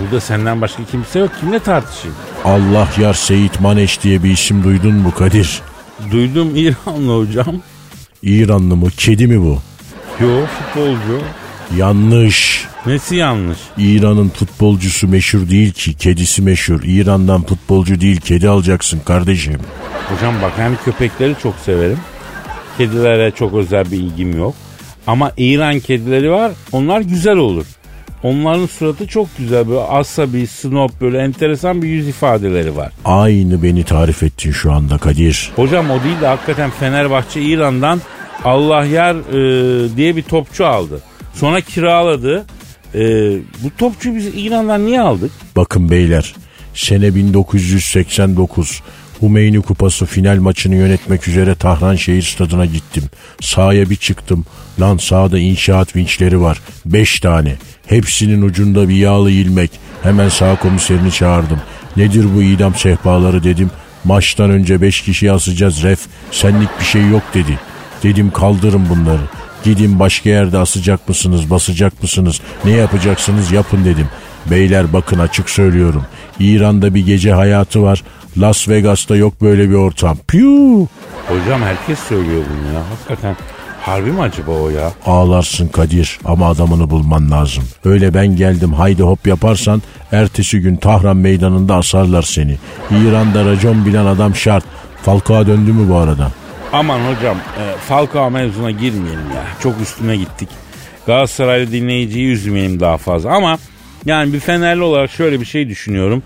burada 0.00 0.20
senden 0.20 0.60
başka 0.60 0.84
kimse 0.84 1.18
yok. 1.18 1.30
Kimle 1.40 1.58
tartışayım? 1.58 2.16
Allah 2.44 2.88
yar 3.00 3.14
Seyit 3.14 3.60
Maneş 3.60 4.02
diye 4.02 4.22
bir 4.22 4.30
isim 4.30 4.64
duydun 4.64 4.94
mu 4.94 5.14
Kadir? 5.18 5.62
Duydum 6.12 6.52
İranlı 6.56 7.18
hocam. 7.18 7.54
İranlı 8.22 8.76
mı 8.76 8.90
kedi 8.90 9.26
mi 9.26 9.40
bu? 9.40 9.58
Yo 10.20 10.28
futbolcu. 10.46 11.20
Yanlış. 11.76 12.66
Nesi 12.86 13.16
yanlış? 13.16 13.58
İran'ın 13.78 14.28
futbolcusu 14.28 15.08
meşhur 15.08 15.48
değil 15.48 15.72
ki 15.72 15.94
kedisi 15.94 16.42
meşhur. 16.42 16.80
İran'dan 16.84 17.42
futbolcu 17.42 18.00
değil 18.00 18.20
kedi 18.20 18.48
alacaksın 18.48 19.00
kardeşim. 19.04 19.58
Hocam 20.08 20.34
bak 20.42 20.52
yani 20.58 20.76
köpekleri 20.84 21.34
çok 21.42 21.54
severim. 21.64 21.98
Kedilere 22.78 23.30
çok 23.30 23.54
özel 23.54 23.90
bir 23.90 23.96
ilgim 23.96 24.38
yok. 24.38 24.54
Ama 25.06 25.32
İran 25.36 25.80
kedileri 25.80 26.30
var. 26.30 26.52
Onlar 26.72 27.00
güzel 27.00 27.36
olur. 27.36 27.66
Onların 28.22 28.66
suratı 28.66 29.06
çok 29.06 29.38
güzel. 29.38 29.68
Böyle 29.68 29.80
asabi, 29.80 30.46
snob 30.46 30.90
böyle 31.00 31.18
enteresan 31.18 31.82
bir 31.82 31.88
yüz 31.88 32.08
ifadeleri 32.08 32.76
var. 32.76 32.92
Aynı 33.04 33.62
beni 33.62 33.84
tarif 33.84 34.22
ettin 34.22 34.52
şu 34.52 34.72
anda 34.72 34.98
Kadir. 34.98 35.50
Hocam 35.56 35.90
o 35.90 36.04
değil 36.04 36.20
de 36.20 36.26
hakikaten 36.26 36.70
Fenerbahçe 36.70 37.42
İran'dan 37.42 38.00
Allah 38.44 38.84
yar 38.84 39.14
e, 39.14 39.96
diye 39.96 40.16
bir 40.16 40.22
topçu 40.22 40.66
aldı. 40.66 41.00
Sonra 41.34 41.60
kiraladı. 41.60 42.44
E, 42.94 43.00
bu 43.62 43.70
topçuyu 43.78 44.16
biz 44.16 44.26
İran'dan 44.34 44.86
niye 44.86 45.00
aldık? 45.00 45.30
Bakın 45.56 45.90
beyler 45.90 46.34
sene 46.74 47.14
1989 47.14 48.82
Humeyni 49.20 49.62
Kupası 49.62 50.06
final 50.06 50.36
maçını 50.36 50.74
yönetmek 50.74 51.28
üzere 51.28 51.54
Tahran 51.54 51.96
Şehir 51.96 52.22
Stadı'na 52.22 52.66
gittim. 52.66 53.04
Sahaya 53.40 53.90
bir 53.90 53.96
çıktım. 53.96 54.44
Lan 54.80 54.96
sahada 54.96 55.38
inşaat 55.38 55.96
vinçleri 55.96 56.40
var. 56.40 56.60
Beş 56.86 57.20
tane. 57.20 57.56
Hepsinin 57.86 58.42
ucunda 58.42 58.88
bir 58.88 58.94
yağlı 58.94 59.30
ilmek. 59.30 59.70
Hemen 60.02 60.28
sağ 60.28 60.58
komiserini 60.58 61.12
çağırdım. 61.12 61.60
Nedir 61.96 62.26
bu 62.36 62.42
idam 62.42 62.74
sehpaları 62.74 63.44
dedim. 63.44 63.70
Maçtan 64.04 64.50
önce 64.50 64.82
beş 64.82 65.00
kişi 65.00 65.32
asacağız 65.32 65.82
ref. 65.82 66.00
Senlik 66.30 66.80
bir 66.80 66.84
şey 66.84 67.08
yok 67.08 67.22
dedi. 67.34 67.58
Dedim 68.02 68.30
kaldırın 68.30 68.88
bunları. 68.88 69.22
Gidin 69.64 69.98
başka 69.98 70.30
yerde 70.30 70.58
asacak 70.58 71.08
mısınız, 71.08 71.50
basacak 71.50 72.02
mısınız, 72.02 72.40
ne 72.64 72.70
yapacaksınız 72.70 73.52
yapın 73.52 73.84
dedim. 73.84 74.08
Beyler 74.50 74.92
bakın 74.92 75.18
açık 75.18 75.50
söylüyorum. 75.50 76.04
İran'da 76.40 76.94
bir 76.94 77.06
gece 77.06 77.32
hayatı 77.32 77.82
var. 77.82 78.02
Las 78.38 78.68
Vegas'ta 78.68 79.16
yok 79.16 79.42
böyle 79.42 79.70
bir 79.70 79.74
ortam. 79.74 80.16
Piu! 80.28 80.86
Hocam 81.28 81.62
herkes 81.62 81.98
söylüyor 81.98 82.42
bunu 82.50 82.74
ya. 82.74 82.80
Hakikaten 82.90 83.36
harbi 83.80 84.12
mi 84.12 84.20
acaba 84.20 84.50
o 84.52 84.70
ya? 84.70 84.92
Ağlarsın 85.06 85.68
Kadir 85.68 86.18
ama 86.24 86.48
adamını 86.48 86.90
bulman 86.90 87.30
lazım. 87.30 87.64
Öyle 87.84 88.14
ben 88.14 88.36
geldim 88.36 88.72
haydi 88.72 89.02
hop 89.02 89.26
yaparsan 89.26 89.82
ertesi 90.12 90.60
gün 90.60 90.76
Tahran 90.76 91.16
meydanında 91.16 91.74
asarlar 91.74 92.22
seni. 92.22 92.56
İran'da 92.90 93.44
racon 93.44 93.86
bilen 93.86 94.06
adam 94.06 94.34
şart. 94.36 94.64
Falcao 95.02 95.46
döndü 95.46 95.72
mü 95.72 95.90
bu 95.90 95.96
arada? 95.96 96.30
Aman 96.72 97.00
hocam 97.00 97.36
e, 97.36 97.78
Falcao 97.88 98.30
mevzuna 98.30 98.70
girmeyelim 98.70 99.30
ya. 99.34 99.44
Çok 99.62 99.80
üstüne 99.80 100.16
gittik. 100.16 100.48
Galatasaraylı 101.06 101.72
dinleyiciyi 101.72 102.28
üzmeyelim 102.32 102.80
daha 102.80 102.98
fazla. 102.98 103.30
Ama 103.30 103.58
yani 104.06 104.32
bir 104.32 104.40
Fenerli 104.40 104.82
olarak 104.82 105.10
şöyle 105.10 105.40
bir 105.40 105.46
şey 105.46 105.68
düşünüyorum. 105.68 106.22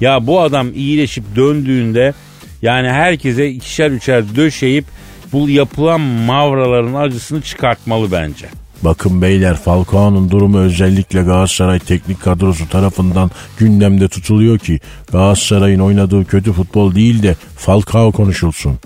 Ya 0.00 0.26
bu 0.26 0.40
adam 0.40 0.68
iyileşip 0.74 1.36
döndüğünde 1.36 2.14
yani 2.62 2.88
herkese 2.88 3.48
ikişer 3.48 3.90
üçer 3.90 4.36
döşeyip 4.36 4.84
bu 5.32 5.50
yapılan 5.50 6.00
mavraların 6.00 6.94
acısını 6.94 7.42
çıkartmalı 7.42 8.12
bence. 8.12 8.46
Bakın 8.82 9.22
beyler 9.22 9.56
Falcao'nun 9.56 10.30
durumu 10.30 10.58
özellikle 10.58 11.22
Galatasaray 11.22 11.78
teknik 11.78 12.22
kadrosu 12.22 12.68
tarafından 12.68 13.30
gündemde 13.58 14.08
tutuluyor 14.08 14.58
ki 14.58 14.80
Galatasaray'ın 15.12 15.80
oynadığı 15.80 16.24
kötü 16.24 16.52
futbol 16.52 16.94
değil 16.94 17.22
de 17.22 17.34
Falcao 17.56 18.12
konuşulsun. 18.12 18.78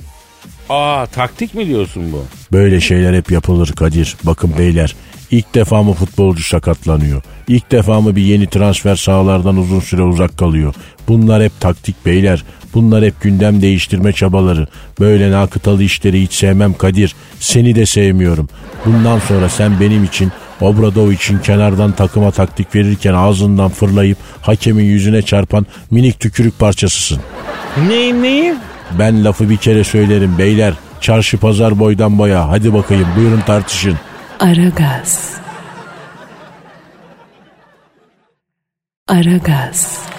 Aa 0.70 1.06
taktik 1.06 1.54
mi 1.54 1.66
diyorsun 1.66 2.12
bu? 2.12 2.24
Böyle 2.52 2.80
şeyler 2.80 3.14
hep 3.14 3.30
yapılır 3.30 3.72
Kadir. 3.72 4.16
Bakın 4.24 4.52
beyler 4.58 4.96
ilk 5.30 5.54
defa 5.54 5.82
mı 5.82 5.92
futbolcu 5.92 6.42
sakatlanıyor? 6.42 7.22
İlk 7.48 7.70
defa 7.70 8.00
mı 8.00 8.16
bir 8.16 8.22
yeni 8.22 8.46
transfer 8.46 8.96
sahalardan 8.96 9.56
uzun 9.56 9.80
süre 9.80 10.02
uzak 10.02 10.38
kalıyor? 10.38 10.74
Bunlar 11.08 11.42
hep 11.42 11.60
taktik 11.60 12.06
beyler. 12.06 12.44
Bunlar 12.74 13.04
hep 13.04 13.20
gündem 13.20 13.62
değiştirme 13.62 14.12
çabaları. 14.12 14.66
Böyle 15.00 15.30
nakıtalı 15.30 15.82
işleri 15.82 16.22
hiç 16.22 16.32
sevmem 16.32 16.74
Kadir. 16.74 17.14
Seni 17.40 17.74
de 17.74 17.86
sevmiyorum. 17.86 18.48
Bundan 18.86 19.18
sonra 19.18 19.48
sen 19.48 19.80
benim 19.80 20.04
için 20.04 20.32
Obradov 20.60 21.10
için 21.10 21.38
kenardan 21.38 21.92
takıma 21.92 22.30
taktik 22.30 22.74
verirken 22.74 23.14
ağzından 23.14 23.68
fırlayıp 23.70 24.18
hakemin 24.40 24.84
yüzüne 24.84 25.22
çarpan 25.22 25.66
minik 25.90 26.20
tükürük 26.20 26.58
parçasısın. 26.58 27.18
Neyim 27.88 28.22
neyim? 28.22 28.56
Ben 28.98 29.24
lafı 29.24 29.50
bir 29.50 29.56
kere 29.56 29.84
söylerim 29.84 30.38
beyler. 30.38 30.74
Çarşı 31.00 31.38
pazar 31.38 31.78
boydan 31.78 32.18
boya. 32.18 32.48
Hadi 32.48 32.74
bakayım 32.74 33.08
buyurun 33.16 33.40
tartışın. 33.40 33.98
Aragaz. 34.40 35.34
Aragaz. 39.08 40.10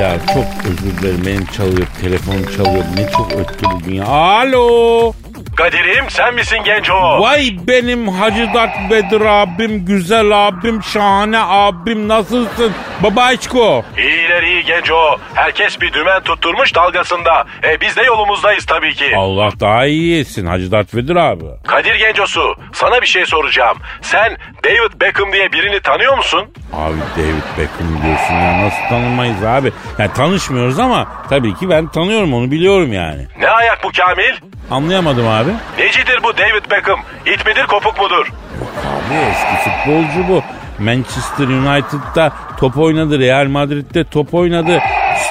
Ya 0.00 0.16
çok 0.34 0.44
özür 0.64 0.98
dilerim 0.98 1.22
benim 1.26 1.46
çalıyor 1.46 1.86
telefonum 2.00 2.46
çalıyor 2.56 2.84
ne 2.96 3.10
çok 3.10 3.32
öttü 3.32 3.66
bugün 3.74 3.94
ya. 3.94 4.06
Alo. 4.06 5.12
Kadir'im 5.56 6.10
sen 6.10 6.34
misin 6.34 6.58
genco? 6.64 6.94
Vay 7.20 7.56
benim 7.66 8.08
Hacı 8.08 8.48
Dert 8.54 8.90
Bedir 8.90 9.20
abim, 9.20 9.84
güzel 9.84 10.46
abim, 10.48 10.82
şahane 10.82 11.38
abim 11.38 12.08
nasılsın? 12.08 12.72
Babaçko. 13.02 13.84
İyiler 13.98 14.23
iyi 14.42 14.64
genco. 14.64 15.16
Herkes 15.34 15.80
bir 15.80 15.92
dümen 15.92 16.20
tutturmuş 16.22 16.74
dalgasında. 16.74 17.44
E 17.64 17.80
biz 17.80 17.96
de 17.96 18.02
yolumuzdayız 18.02 18.66
tabii 18.66 18.94
ki. 18.94 19.16
Allah 19.16 19.50
daha 19.60 19.86
iyi 19.86 20.20
etsin 20.20 20.46
Hacı 20.46 20.72
Dert 20.72 20.94
abi. 21.16 21.44
Kadir 21.66 21.94
gencosu 21.94 22.54
sana 22.72 23.02
bir 23.02 23.06
şey 23.06 23.26
soracağım. 23.26 23.78
Sen 24.02 24.36
David 24.64 25.00
Beckham 25.00 25.32
diye 25.32 25.52
birini 25.52 25.80
tanıyor 25.80 26.16
musun? 26.16 26.44
Abi 26.72 26.94
David 27.16 27.58
Beckham 27.58 28.02
diyorsun 28.04 28.34
ya 28.34 28.64
nasıl 28.64 28.88
tanımayız 28.88 29.44
abi? 29.44 29.72
Yani 29.98 30.12
tanışmıyoruz 30.12 30.78
ama 30.78 31.06
tabii 31.30 31.54
ki 31.54 31.70
ben 31.70 31.86
tanıyorum 31.86 32.34
onu 32.34 32.50
biliyorum 32.50 32.92
yani. 32.92 33.26
Ne 33.38 33.48
ayak 33.48 33.84
bu 33.84 33.90
Kamil? 33.92 34.34
Anlayamadım 34.70 35.28
abi. 35.28 35.50
Necidir 35.78 36.22
bu 36.22 36.38
David 36.38 36.70
Beckham? 36.70 37.00
İt 37.26 37.46
midir 37.46 37.66
kopuk 37.66 38.00
mudur? 38.00 38.26
Abi 38.64 39.14
eski 39.30 39.70
futbolcu 39.70 40.28
bu. 40.28 40.42
Manchester 40.78 41.44
United'da 41.46 42.32
top 42.60 42.78
oynadı. 42.78 43.18
Real 43.18 43.46
Madrid'de 43.46 44.04
top 44.04 44.34
oynadı. 44.34 44.80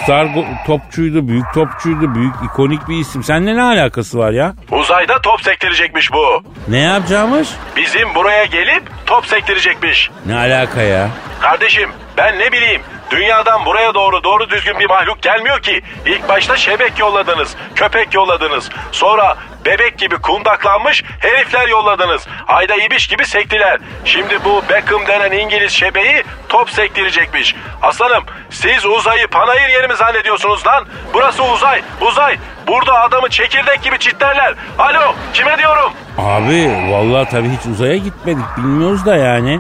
star 0.04 0.28
topçuydu, 0.68 1.28
büyük 1.28 1.54
topçuydu, 1.54 2.16
büyük 2.16 2.34
ikonik 2.46 2.88
bir 2.90 2.98
isim. 2.98 3.24
Seninle 3.24 3.56
ne 3.56 3.62
alakası 3.64 4.18
var 4.18 4.32
ya? 4.32 4.54
Uzayda 4.72 5.22
top 5.22 5.42
sektirecekmiş 5.42 6.14
bu. 6.14 6.44
Ne 6.68 6.80
yapacağımış? 6.80 7.50
Bizim 7.78 8.16
buraya 8.16 8.46
gelip 8.46 8.84
top 9.06 9.26
sektirecekmiş. 9.26 10.10
Ne 10.26 10.36
alaka 10.36 10.82
ya? 10.82 11.10
Kardeşim 11.42 11.90
ben 12.18 12.40
ne 12.40 12.52
bileyim 12.52 12.82
dünyadan 13.12 13.66
buraya 13.66 13.94
doğru 13.94 14.24
doğru 14.24 14.50
düzgün 14.50 14.80
bir 14.80 14.90
mahluk 14.90 15.22
gelmiyor 15.22 15.60
ki. 15.62 15.82
İlk 16.06 16.30
başta 16.30 16.58
şebek 16.58 17.00
yolladınız, 17.00 17.56
köpek 17.76 18.14
yolladınız. 18.14 18.70
Sonra 18.92 19.38
bebek 19.66 19.98
gibi 19.98 20.18
kundaklanmış 20.18 21.04
herifler 21.20 21.68
yolladınız. 21.68 22.28
Ayda 22.48 22.76
ibiş 22.76 23.08
gibi 23.08 23.26
sektiler. 23.26 23.78
Şimdi 24.06 24.40
bu 24.46 24.64
Beckham 24.70 25.08
denen 25.08 25.32
İngiliz 25.32 25.72
şebeği 25.72 26.24
top 26.50 26.70
sektirecekmiş. 26.70 27.56
Aslanım 27.82 28.24
siz 28.50 28.86
uzayı 28.86 29.28
panayır 29.28 29.70
yeri 29.70 29.88
mi 29.88 29.96
zannediyorsunuz 29.96 30.68
lan? 30.68 30.86
Burası 31.14 31.44
uzay, 31.44 31.82
uzay. 32.02 32.38
Burada 32.68 33.02
adamı 33.02 33.30
çekirdek 33.30 33.82
gibi 33.82 34.00
çitlerler. 34.00 34.54
Alo 34.80 35.14
kime 35.34 35.58
diyorum? 35.58 35.92
Abi 36.18 36.72
vallahi 36.92 37.30
tabii 37.30 37.50
hiç 37.50 37.66
uzaya 37.66 37.98
gitmedik 37.98 38.46
bilmiyoruz 38.58 39.06
da 39.06 39.16
yani. 39.16 39.60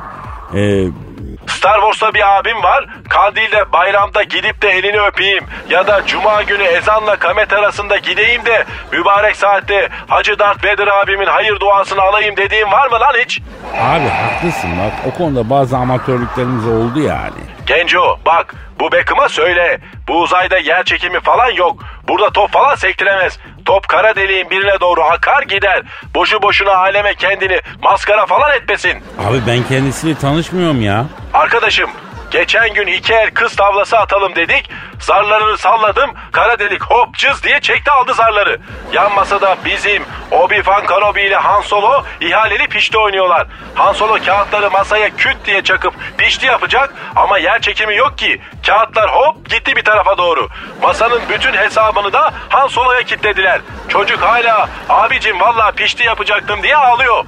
Ee, 0.55 0.85
Star 1.47 1.81
Wars'ta 1.81 2.13
bir 2.13 2.37
abim 2.39 2.63
var. 2.63 2.85
Kandil'de 3.09 3.71
bayramda 3.71 4.23
gidip 4.23 4.61
de 4.61 4.69
elini 4.69 4.99
öpeyim. 5.01 5.43
Ya 5.69 5.87
da 5.87 6.05
cuma 6.05 6.41
günü 6.43 6.63
ezanla 6.63 7.15
kamet 7.15 7.53
arasında 7.53 7.97
gideyim 7.97 8.45
de 8.45 8.65
mübarek 8.91 9.35
saatte 9.35 9.89
Hacı 10.07 10.39
Dert 10.39 10.63
Vedir 10.63 10.87
abimin 10.87 11.25
hayır 11.25 11.59
duasını 11.59 12.01
alayım 12.01 12.37
dediğim 12.37 12.71
var 12.71 12.87
mı 12.87 12.99
lan 12.99 13.13
hiç? 13.25 13.39
abi 13.81 14.09
haklısın 14.09 14.69
bak 14.79 14.93
o 15.13 15.17
konuda 15.17 15.49
bazı 15.49 15.77
amatörlüklerimiz 15.77 16.67
oldu 16.67 16.99
yani. 17.01 17.41
Genco 17.65 18.19
bak 18.25 18.55
bu 18.79 18.91
Beckham'a 18.91 19.29
söyle. 19.29 19.79
Bu 20.07 20.21
uzayda 20.21 20.57
yer 20.57 20.83
çekimi 20.83 21.19
falan 21.19 21.49
yok. 21.51 21.83
Burada 22.07 22.29
top 22.29 22.51
falan 22.51 22.75
sektiremez. 22.75 23.39
Top 23.65 23.87
kara 23.87 24.15
deliğin 24.15 24.49
birine 24.49 24.79
doğru 24.81 25.03
akar 25.03 25.43
gider. 25.43 25.81
Boşu 26.15 26.41
boşuna 26.41 26.75
aleme 26.75 27.15
kendini 27.15 27.59
maskara 27.83 28.25
falan 28.25 28.55
etmesin. 28.55 29.03
Abi 29.29 29.41
ben 29.47 29.63
kendisiyle 29.63 30.15
tanışmıyorum 30.15 30.81
ya. 30.81 31.05
Arkadaşım 31.33 31.89
geçen 32.33 32.73
gün 32.73 32.87
iki 32.87 33.13
el 33.13 33.31
kız 33.31 33.55
tavlası 33.55 33.97
atalım 33.97 34.35
dedik. 34.35 34.69
Zarlarını 34.99 35.57
salladım. 35.57 36.11
Kara 36.31 36.59
delik 36.59 36.83
hop 36.83 37.15
cız 37.17 37.43
diye 37.43 37.59
çekti 37.59 37.91
aldı 37.91 38.13
zarları. 38.13 38.59
Yan 38.93 39.13
masada 39.15 39.55
bizim 39.65 40.03
Obi-Wan 40.31 40.87
Kenobi 40.87 41.21
ile 41.21 41.35
Han 41.35 41.61
Solo 41.61 42.03
ihaleli 42.21 42.67
pişti 42.67 42.97
oynuyorlar. 42.97 43.47
Han 43.75 43.93
Solo 43.93 44.17
kağıtları 44.25 44.71
masaya 44.71 45.09
küt 45.09 45.37
diye 45.45 45.63
çakıp 45.63 45.93
pişti 46.17 46.45
yapacak 46.45 46.93
ama 47.15 47.37
yer 47.37 47.61
çekimi 47.61 47.95
yok 47.95 48.17
ki. 48.17 48.41
Kağıtlar 48.67 49.09
hop 49.11 49.49
gitti 49.49 49.75
bir 49.75 49.83
tarafa 49.83 50.17
doğru. 50.17 50.49
Masanın 50.81 51.21
bütün 51.29 51.53
hesabını 51.53 52.13
da 52.13 52.33
Han 52.49 52.67
Solo'ya 52.67 53.03
kilitlediler. 53.03 53.61
Çocuk 53.87 54.21
hala 54.21 54.69
abicim 54.89 55.39
valla 55.41 55.71
pişti 55.71 56.03
yapacaktım 56.03 56.63
diye 56.63 56.75
ağlıyor. 56.75 57.25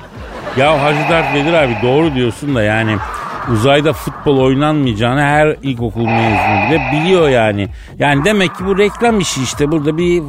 Ya 0.58 0.84
Hacı 0.84 1.10
Dert 1.10 1.34
Vedir 1.34 1.54
abi 1.54 1.78
doğru 1.82 2.16
diyorsun 2.16 2.56
da 2.56 2.64
yani 2.64 2.98
uzayda 3.54 3.94
futbol 3.94 4.38
oynanmayacağını 4.38 5.22
her 5.22 5.56
ilkokul 5.62 6.06
mezunu 6.06 6.70
bile 6.70 6.82
biliyor 6.92 7.30
yani. 7.30 7.68
Yani 8.00 8.26
demek 8.26 8.56
ki 8.56 8.66
bu 8.66 8.78
reklam 8.78 9.20
işi 9.20 9.44
işte 9.44 9.72
burada 9.72 9.98
bir 9.98 10.24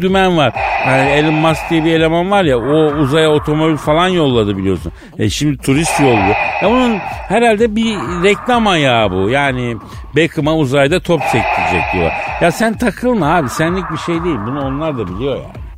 dümen 0.00 0.36
var. 0.36 0.52
Yani 0.86 1.08
Elon 1.08 1.34
Musk 1.34 1.70
diye 1.70 1.84
bir 1.84 1.92
eleman 1.92 2.30
var 2.30 2.44
ya 2.44 2.58
o 2.58 2.92
uzaya 2.94 3.30
otomobil 3.30 3.76
falan 3.76 4.08
yolladı 4.08 4.56
biliyorsun. 4.56 4.92
E 5.18 5.30
şimdi 5.30 5.58
turist 5.58 6.00
yolluyor. 6.00 6.36
Ya 6.62 6.70
bunun 6.70 6.98
herhalde 7.28 7.76
bir 7.76 7.96
reklam 8.24 8.66
ayağı 8.66 9.10
bu. 9.10 9.30
Yani 9.30 9.76
Beckham'a 10.16 10.56
uzayda 10.56 11.00
top 11.00 11.22
sektirecek 11.22 11.82
diyorlar. 11.92 12.14
Ya 12.40 12.52
sen 12.52 12.78
takılma 12.78 13.36
abi 13.36 13.48
senlik 13.48 13.90
bir 13.92 13.98
şey 13.98 14.24
değil. 14.24 14.38
Bunu 14.46 14.60
onlar 14.66 14.98
da 14.98 15.06
biliyor 15.08 15.36
yani. 15.36 15.69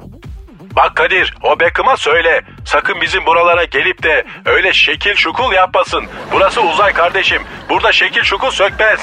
Bak 0.77 0.97
Kadir 0.97 1.35
o 1.43 1.61
Beckham'a 1.61 1.97
söyle. 1.97 2.43
Sakın 2.65 3.01
bizim 3.01 3.27
buralara 3.27 3.65
gelip 3.65 4.03
de 4.03 4.25
öyle 4.45 4.73
şekil 4.73 5.15
şukul 5.15 5.53
yapmasın. 5.53 6.05
Burası 6.33 6.61
uzay 6.61 6.93
kardeşim. 6.93 7.43
Burada 7.71 7.93
şekil 7.93 8.23
şukul 8.23 8.51
sökmez. 8.51 9.01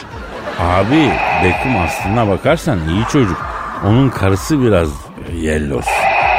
Abi 0.60 1.12
Beckham 1.44 1.78
aslına 1.86 2.28
bakarsan 2.30 2.80
iyi 2.90 3.04
çocuk. 3.12 3.46
Onun 3.86 4.10
karısı 4.10 4.64
biraz 4.64 4.90
yellos. 5.34 5.88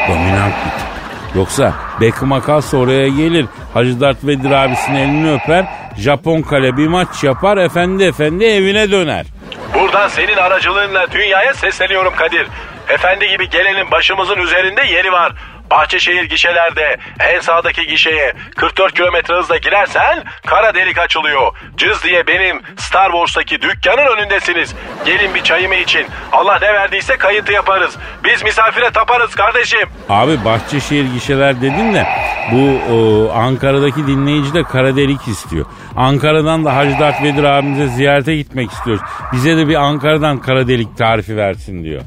Dominant 0.09 0.55
bir 0.55 0.71
tip. 0.71 0.91
Yoksa 1.37 1.73
Beckham'a 2.01 2.43
kalsa 2.43 2.77
oraya 2.77 3.09
gelir. 3.09 3.47
Hacı 3.75 4.01
Dert 4.01 4.25
Vedir 4.27 4.51
abisinin 4.51 4.97
elini 4.99 5.33
öper. 5.33 5.65
Japon 5.97 6.43
kale 6.43 6.77
bir 6.77 6.87
maç 6.87 7.25
yapar. 7.25 7.57
Efendi 7.57 8.05
efendi 8.05 8.45
evine 8.45 8.91
döner. 8.91 9.27
Buradan 9.75 10.09
senin 10.09 10.37
aracılığınla 10.37 11.11
dünyaya 11.13 11.55
sesleniyorum 11.55 12.13
Kadir. 12.17 12.47
Efendi 12.91 13.29
gibi 13.29 13.51
gelenin 13.51 13.91
başımızın 13.91 14.39
üzerinde 14.39 14.83
yeri 14.83 15.13
var. 15.13 15.33
Bahçeşehir 15.71 16.25
gişelerde 16.25 16.97
en 17.21 17.41
sağdaki 17.41 17.87
gişeye 17.87 18.33
44 18.57 18.95
kilometre 18.95 19.35
hızla 19.35 19.57
girersen 19.57 20.25
kara 20.47 20.75
delik 20.75 20.99
açılıyor. 20.99 21.53
Cız 21.77 22.05
diye 22.05 22.27
benim 22.27 22.61
Star 22.77 23.11
Wars'taki 23.11 23.63
dükkanın 23.63 24.17
önündesiniz. 24.17 24.75
Gelin 25.07 25.35
bir 25.35 25.43
çayımı 25.43 25.75
için. 25.75 26.07
Allah 26.33 26.59
ne 26.63 26.75
verdiyse 26.75 27.17
kayıntı 27.17 27.53
yaparız. 27.53 27.97
Biz 28.25 28.43
misafire 28.43 28.91
taparız 28.91 29.35
kardeşim. 29.35 29.89
Abi 30.09 30.45
Bahçeşehir 30.45 31.13
gişeler 31.15 31.61
dedin 31.61 31.95
de 31.95 32.07
bu 32.53 32.93
o, 32.95 33.31
Ankara'daki 33.35 34.07
dinleyici 34.07 34.55
de 34.55 34.63
kara 34.63 34.97
delik 34.97 35.29
istiyor. 35.29 35.67
Ankara'dan 35.97 36.65
da 36.65 36.77
Hacı 36.77 36.99
Dert 36.99 37.23
Vedir 37.23 37.45
abimize 37.45 37.87
ziyarete 37.87 38.37
gitmek 38.37 38.71
istiyoruz. 38.71 39.03
Bize 39.33 39.57
de 39.57 39.69
bir 39.69 39.75
Ankara'dan 39.75 40.39
kara 40.39 40.69
delik 40.69 40.99
tarifi 40.99 41.37
versin 41.37 41.85
diyor. 41.85 42.03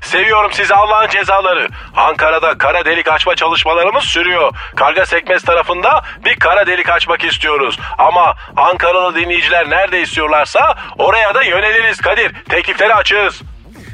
Seviyorum 0.00 0.50
sizi 0.52 0.74
Allah'ın 0.74 1.08
cezaları. 1.08 1.68
Ankara'da 1.96 2.58
kara 2.58 2.84
delik 2.84 3.08
açma 3.08 3.34
çalışmalarımız 3.34 4.04
sürüyor. 4.04 4.52
Karga 4.76 5.06
Sekmez 5.06 5.42
tarafında 5.42 6.02
bir 6.24 6.36
kara 6.36 6.66
delik 6.66 6.90
açmak 6.90 7.24
istiyoruz. 7.24 7.78
Ama 7.98 8.34
Ankaralı 8.56 9.14
dinleyiciler 9.14 9.70
nerede 9.70 10.00
istiyorlarsa 10.00 10.74
oraya 10.98 11.34
da 11.34 11.42
yöneliriz 11.42 12.00
Kadir. 12.00 12.32
Teklifleri 12.48 12.94
açığız. 12.94 13.42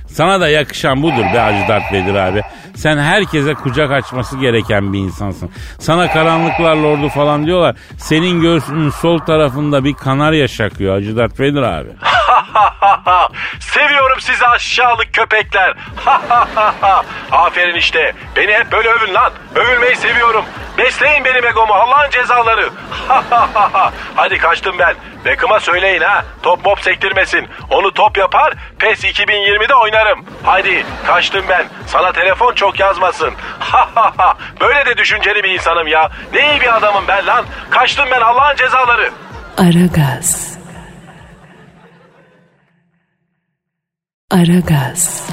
Sana 0.09 0.40
da 0.40 0.49
yakışan 0.49 1.03
budur 1.03 1.24
be 1.34 1.38
Hacı 1.38 1.68
Dert 1.68 1.92
Vedir 1.92 2.14
abi. 2.14 2.42
Sen 2.77 2.99
herkese 2.99 3.55
kucak 3.55 3.91
açması 3.91 4.39
gereken 4.39 4.93
bir 4.93 4.99
insansın. 4.99 5.51
Sana 5.79 6.12
karanlıklar 6.12 6.77
lordu 6.77 7.09
falan 7.09 7.47
diyorlar. 7.47 7.77
Senin 7.99 8.41
göğsünün 8.41 8.91
sol 8.91 9.18
tarafında 9.18 9.85
bir 9.85 9.95
kanarya 9.95 10.49
şakıyor 10.49 10.95
Hacı 10.95 11.16
Dert 11.16 11.41
Vedir 11.41 11.62
abi. 11.62 11.89
Seviyorum 13.61 14.20
sizi 14.20 14.47
aşağılık 14.47 15.12
köpekler. 15.12 15.74
Aferin 17.33 17.74
işte. 17.74 18.12
Beni 18.37 18.53
hep 18.53 18.72
böyle 18.72 18.89
övün 18.89 19.14
lan. 19.14 19.33
Övülmeyi 19.55 19.97
seviyorum. 19.97 20.45
Besleyin 20.79 21.24
benim 21.24 21.45
egomu 21.45 21.74
Allah'ın 21.74 22.11
cezaları. 22.11 22.70
Hadi 24.16 24.39
kaçtım 24.39 24.77
ben. 24.79 24.95
Beckham'a 25.24 25.61
söyleyin 25.61 26.01
ha. 26.01 26.24
Top 26.43 26.64
mop 26.64 26.81
sektirmesin. 26.81 27.49
Onu 27.70 27.95
top 27.95 28.18
yapar. 28.18 28.55
PES 28.79 29.05
2020'de 29.05 29.74
oynarım. 29.74 30.24
Hadi 30.43 30.85
kaçtım 31.07 31.45
ben. 31.49 31.66
Sana 31.87 32.12
telefon 32.12 32.55
çok 32.55 32.65
yazmasın. 32.80 33.30
böyle 34.60 34.86
de 34.86 34.96
düşünceli 34.96 35.42
bir 35.42 35.50
insanım 35.50 35.86
ya. 35.86 36.10
Ne 36.34 36.52
iyi 36.52 36.60
bir 36.60 36.76
adamım 36.76 37.04
ben 37.08 37.26
lan. 37.26 37.44
Kaçtım 37.70 38.04
ben 38.10 38.20
Allah'ın 38.20 38.56
cezaları. 38.56 39.10
Aragaz. 39.58 40.56
Aragaz. 44.30 45.26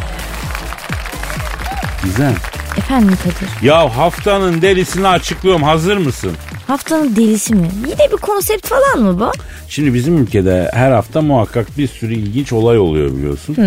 Güzel. 2.03 2.33
Efendim 2.77 3.17
Kadir. 3.23 3.67
Ya 3.67 3.97
haftanın 3.97 4.61
delisini 4.61 5.07
açıklıyorum 5.07 5.63
hazır 5.63 5.97
mısın? 5.97 6.31
Haftanın 6.67 7.15
delisi 7.15 7.55
mi? 7.55 7.67
Yine 7.87 8.11
bir 8.11 8.17
konsept 8.17 8.67
falan 8.67 8.99
mı 8.99 9.19
bu? 9.19 9.31
Şimdi 9.69 9.93
bizim 9.93 10.17
ülkede 10.17 10.71
her 10.73 10.91
hafta 10.91 11.21
muhakkak 11.21 11.77
bir 11.77 11.87
sürü 11.87 12.13
ilginç 12.13 12.53
olay 12.53 12.79
oluyor 12.79 13.11
biliyorsun. 13.17 13.57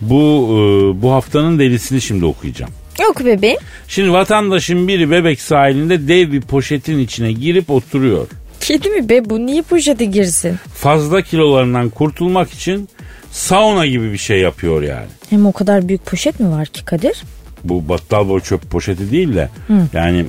Bu 0.00 0.16
e, 0.50 1.02
bu 1.02 1.12
haftanın 1.12 1.58
delisini 1.58 2.00
şimdi 2.00 2.24
okuyacağım. 2.24 2.72
Yok 3.02 3.24
bebeğim. 3.24 3.58
Şimdi 3.88 4.12
vatandaşın 4.12 4.88
biri 4.88 5.10
bebek 5.10 5.40
sahilinde 5.40 6.08
dev 6.08 6.32
bir 6.32 6.40
poşetin 6.40 6.98
içine 6.98 7.32
girip 7.32 7.70
oturuyor. 7.70 8.26
Kedi 8.60 8.90
mi 8.90 9.08
be 9.08 9.30
bu? 9.30 9.46
Niye 9.46 9.62
poşete 9.62 10.04
girsin? 10.04 10.56
Fazla 10.74 11.22
kilolarından 11.22 11.88
kurtulmak 11.90 12.50
için 12.52 12.88
sauna 13.30 13.86
gibi 13.86 14.12
bir 14.12 14.18
şey 14.18 14.40
yapıyor 14.40 14.82
yani. 14.82 15.06
Hem 15.30 15.46
o 15.46 15.52
kadar 15.52 15.88
büyük 15.88 16.06
poşet 16.06 16.40
mi 16.40 16.50
var 16.50 16.66
ki 16.66 16.84
Kadir? 16.84 17.22
Bu 17.64 17.88
battal 17.88 18.28
boy 18.28 18.40
çöp 18.40 18.70
poşeti 18.70 19.10
değil 19.10 19.34
de 19.34 19.48
yani 19.92 20.24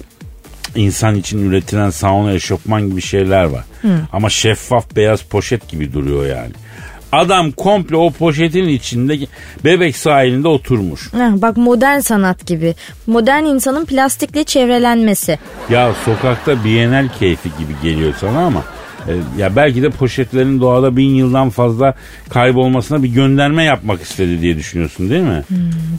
insan 0.76 1.16
için 1.16 1.50
üretilen 1.50 1.90
sauna 1.90 2.34
eşofman 2.34 2.90
gibi 2.90 3.02
şeyler 3.02 3.44
var. 3.44 3.64
Ama 4.14 4.30
şeffaf 4.30 4.96
beyaz 4.96 5.22
poşet 5.22 5.70
gibi 5.70 5.94
duruyor 5.94 6.26
yani. 6.26 6.52
Adam 7.12 7.52
komple 7.52 7.96
o 7.96 8.12
poşetin 8.12 8.68
içinde 8.68 9.18
bebek 9.66 9.98
sahilinde 9.98 10.48
oturmuş. 10.48 11.14
Heh, 11.14 11.42
bak 11.42 11.58
modern 11.58 12.00
sanat 12.00 12.48
gibi. 12.48 12.76
Modern 13.08 13.44
insanın 13.44 13.86
plastikle 13.86 14.44
çevrelenmesi. 14.44 15.40
Ya 15.70 15.94
sokakta 16.06 16.64
Bienal 16.64 17.10
keyfi 17.20 17.50
gibi 17.60 17.74
geliyor 17.84 18.14
sana 18.20 18.46
ama 18.46 18.64
E, 19.08 19.14
ya 19.42 19.56
belki 19.56 19.84
de 19.84 19.90
poşetlerin 19.90 20.62
doğada 20.62 20.98
bin 20.98 21.16
yıldan 21.16 21.50
fazla 21.50 21.94
kaybolmasına 22.30 23.04
bir 23.04 23.08
gönderme 23.08 23.64
yapmak 23.64 24.02
istedi 24.02 24.42
diye 24.42 24.58
düşünüyorsun 24.58 25.10
değil 25.10 25.24
mi? 25.24 25.44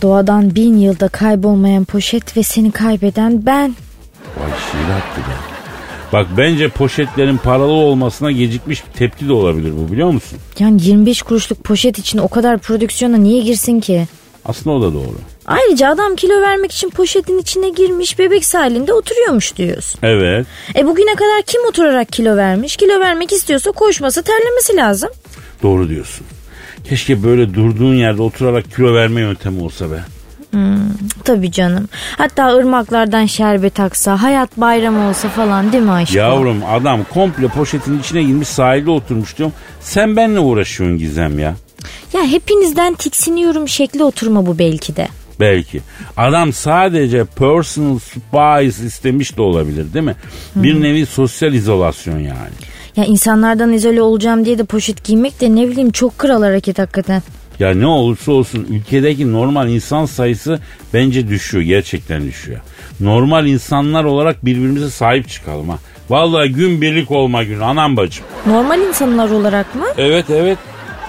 Doğadan 0.02 0.54
bin 0.54 0.76
yılda 0.76 1.08
kaybolmayan 1.08 1.84
poşet 1.84 2.36
ve 2.36 2.42
seni 2.42 2.70
kaybeden 2.72 3.46
ben. 3.46 3.74
Vay 4.36 4.50
şiir 4.70 4.94
attı 4.94 5.20
be. 5.20 5.57
Bak 6.12 6.26
bence 6.36 6.68
poşetlerin 6.68 7.36
paralı 7.36 7.72
olmasına 7.72 8.32
gecikmiş 8.32 8.86
bir 8.86 8.92
tepki 8.98 9.28
de 9.28 9.32
olabilir 9.32 9.72
bu 9.76 9.92
biliyor 9.92 10.10
musun? 10.10 10.38
Yani 10.58 10.82
25 10.82 11.22
kuruşluk 11.22 11.64
poşet 11.64 11.98
için 11.98 12.18
o 12.18 12.28
kadar 12.28 12.58
prodüksiyona 12.58 13.16
niye 13.16 13.42
girsin 13.42 13.80
ki? 13.80 14.06
Aslında 14.44 14.76
o 14.76 14.82
da 14.82 14.94
doğru. 14.94 15.14
Ayrıca 15.46 15.88
adam 15.88 16.16
kilo 16.16 16.40
vermek 16.40 16.72
için 16.72 16.90
poşetin 16.90 17.38
içine 17.38 17.70
girmiş 17.70 18.18
bebek 18.18 18.54
halinde 18.54 18.92
oturuyormuş 18.92 19.56
diyorsun. 19.56 20.00
Evet. 20.02 20.46
E 20.76 20.86
bugüne 20.86 21.14
kadar 21.14 21.42
kim 21.46 21.64
oturarak 21.68 22.12
kilo 22.12 22.36
vermiş? 22.36 22.76
Kilo 22.76 23.00
vermek 23.00 23.32
istiyorsa 23.32 23.72
koşması 23.72 24.22
terlemesi 24.22 24.76
lazım. 24.76 25.10
Doğru 25.62 25.88
diyorsun. 25.88 26.26
Keşke 26.84 27.22
böyle 27.22 27.54
durduğun 27.54 27.94
yerde 27.94 28.22
oturarak 28.22 28.64
kilo 28.76 28.94
verme 28.94 29.20
yöntemi 29.20 29.62
olsa 29.62 29.90
be. 29.90 30.04
Tabii 31.24 31.52
canım. 31.52 31.88
Hatta 32.18 32.56
ırmaklardan 32.56 33.26
şerbet 33.26 33.80
aksa, 33.80 34.22
hayat 34.22 34.56
bayramı 34.56 35.08
olsa 35.08 35.28
falan 35.28 35.72
değil 35.72 35.84
mi 35.84 35.90
aşkım? 35.92 36.16
Yavrum 36.18 36.62
adam 36.70 37.00
komple 37.14 37.48
poşetin 37.48 37.98
içine 37.98 38.22
girmiş 38.22 38.48
sahilde 38.48 38.90
oturmuş 38.90 39.38
diyorum. 39.38 39.54
Sen 39.80 40.16
benimle 40.16 40.40
uğraşıyorsun 40.40 40.98
Gizem 40.98 41.38
ya. 41.38 41.54
Ya 42.12 42.26
hepinizden 42.26 42.94
tiksiniyorum 42.94 43.68
şekli 43.68 44.04
oturma 44.04 44.46
bu 44.46 44.58
belki 44.58 44.96
de. 44.96 45.08
Belki. 45.40 45.80
Adam 46.16 46.52
sadece 46.52 47.24
personal 47.24 47.98
space 47.98 48.86
istemiş 48.86 49.36
de 49.36 49.42
olabilir 49.42 49.94
değil 49.94 50.04
mi? 50.04 50.16
Bir 50.54 50.82
nevi 50.82 51.06
sosyal 51.06 51.54
izolasyon 51.54 52.18
yani. 52.18 52.54
Ya 52.96 53.04
insanlardan 53.04 53.72
izole 53.72 54.02
olacağım 54.02 54.44
diye 54.44 54.58
de 54.58 54.64
poşet 54.64 55.04
giymek 55.04 55.40
de 55.40 55.54
ne 55.54 55.68
bileyim 55.68 55.90
çok 55.90 56.18
kral 56.18 56.42
hareket 56.42 56.78
hakikaten. 56.78 57.22
Ya 57.58 57.74
ne 57.74 57.86
olursa 57.86 58.32
olsun 58.32 58.66
ülkedeki 58.70 59.32
normal 59.32 59.68
insan 59.68 60.04
sayısı 60.06 60.60
bence 60.94 61.28
düşüyor. 61.28 61.64
Gerçekten 61.64 62.26
düşüyor. 62.26 62.60
Normal 63.00 63.46
insanlar 63.46 64.04
olarak 64.04 64.44
birbirimize 64.44 64.90
sahip 64.90 65.28
çıkalım 65.28 65.68
ha. 65.68 65.78
Vallahi 66.10 66.48
gün 66.48 66.82
birlik 66.82 67.10
olma 67.10 67.44
günü 67.44 67.64
anam 67.64 67.96
bacım. 67.96 68.24
Normal 68.46 68.80
insanlar 68.80 69.30
olarak 69.30 69.74
mı? 69.74 69.84
Evet 69.98 70.24
evet. 70.30 70.58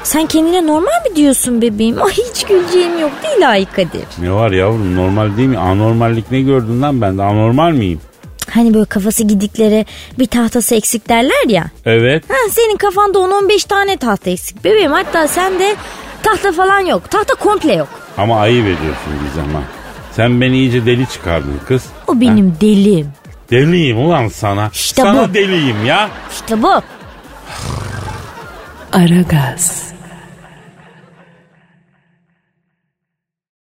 Sen 0.03 0.25
kendine 0.25 0.67
normal 0.67 1.09
mi 1.09 1.15
diyorsun 1.15 1.61
bebeğim? 1.61 2.01
Ay 2.03 2.11
hiç 2.11 2.43
güleceğim 2.43 2.99
yok 2.99 3.11
değil 3.23 3.49
ay 3.49 3.65
Kadir. 3.65 4.05
Ne 4.21 4.31
var 4.31 4.51
yavrum 4.51 4.95
normal 4.95 5.37
değil 5.37 5.49
mi? 5.49 5.57
Anormallik 5.57 6.31
ne 6.31 6.41
gördün 6.41 6.81
lan 6.81 7.01
ben 7.01 7.17
de 7.17 7.23
anormal 7.23 7.71
miyim? 7.71 8.01
Hani 8.49 8.73
böyle 8.73 8.85
kafası 8.85 9.23
gidiklere 9.23 9.85
bir 10.19 10.25
tahtası 10.25 10.75
eksik 10.75 11.09
derler 11.09 11.49
ya. 11.49 11.65
Evet. 11.85 12.23
Ha, 12.29 12.35
senin 12.51 12.77
kafanda 12.77 13.19
10-15 13.19 13.67
tane 13.67 13.97
tahta 13.97 14.29
eksik 14.29 14.63
bebeğim. 14.63 14.91
Hatta 14.91 15.27
sende 15.27 15.75
tahta 16.23 16.51
falan 16.51 16.79
yok. 16.79 17.11
Tahta 17.11 17.35
komple 17.35 17.73
yok. 17.73 17.87
Ama 18.17 18.39
ayıp 18.39 18.65
ediyorsun 18.65 19.13
Gizem 19.27 19.53
ha. 19.53 19.61
Sen 20.11 20.41
beni 20.41 20.57
iyice 20.57 20.85
deli 20.85 21.07
çıkardın 21.09 21.59
kız. 21.67 21.83
O 22.07 22.21
benim 22.21 22.55
delim. 22.61 23.07
Deliyim 23.51 23.97
ulan 24.05 24.27
sana. 24.27 24.69
İşte 24.73 25.01
sana 25.01 25.29
bu. 25.29 25.33
deliyim 25.33 25.85
ya. 25.85 26.09
İşte 26.31 26.63
bu. 26.63 26.81
Aragaz. 28.91 29.88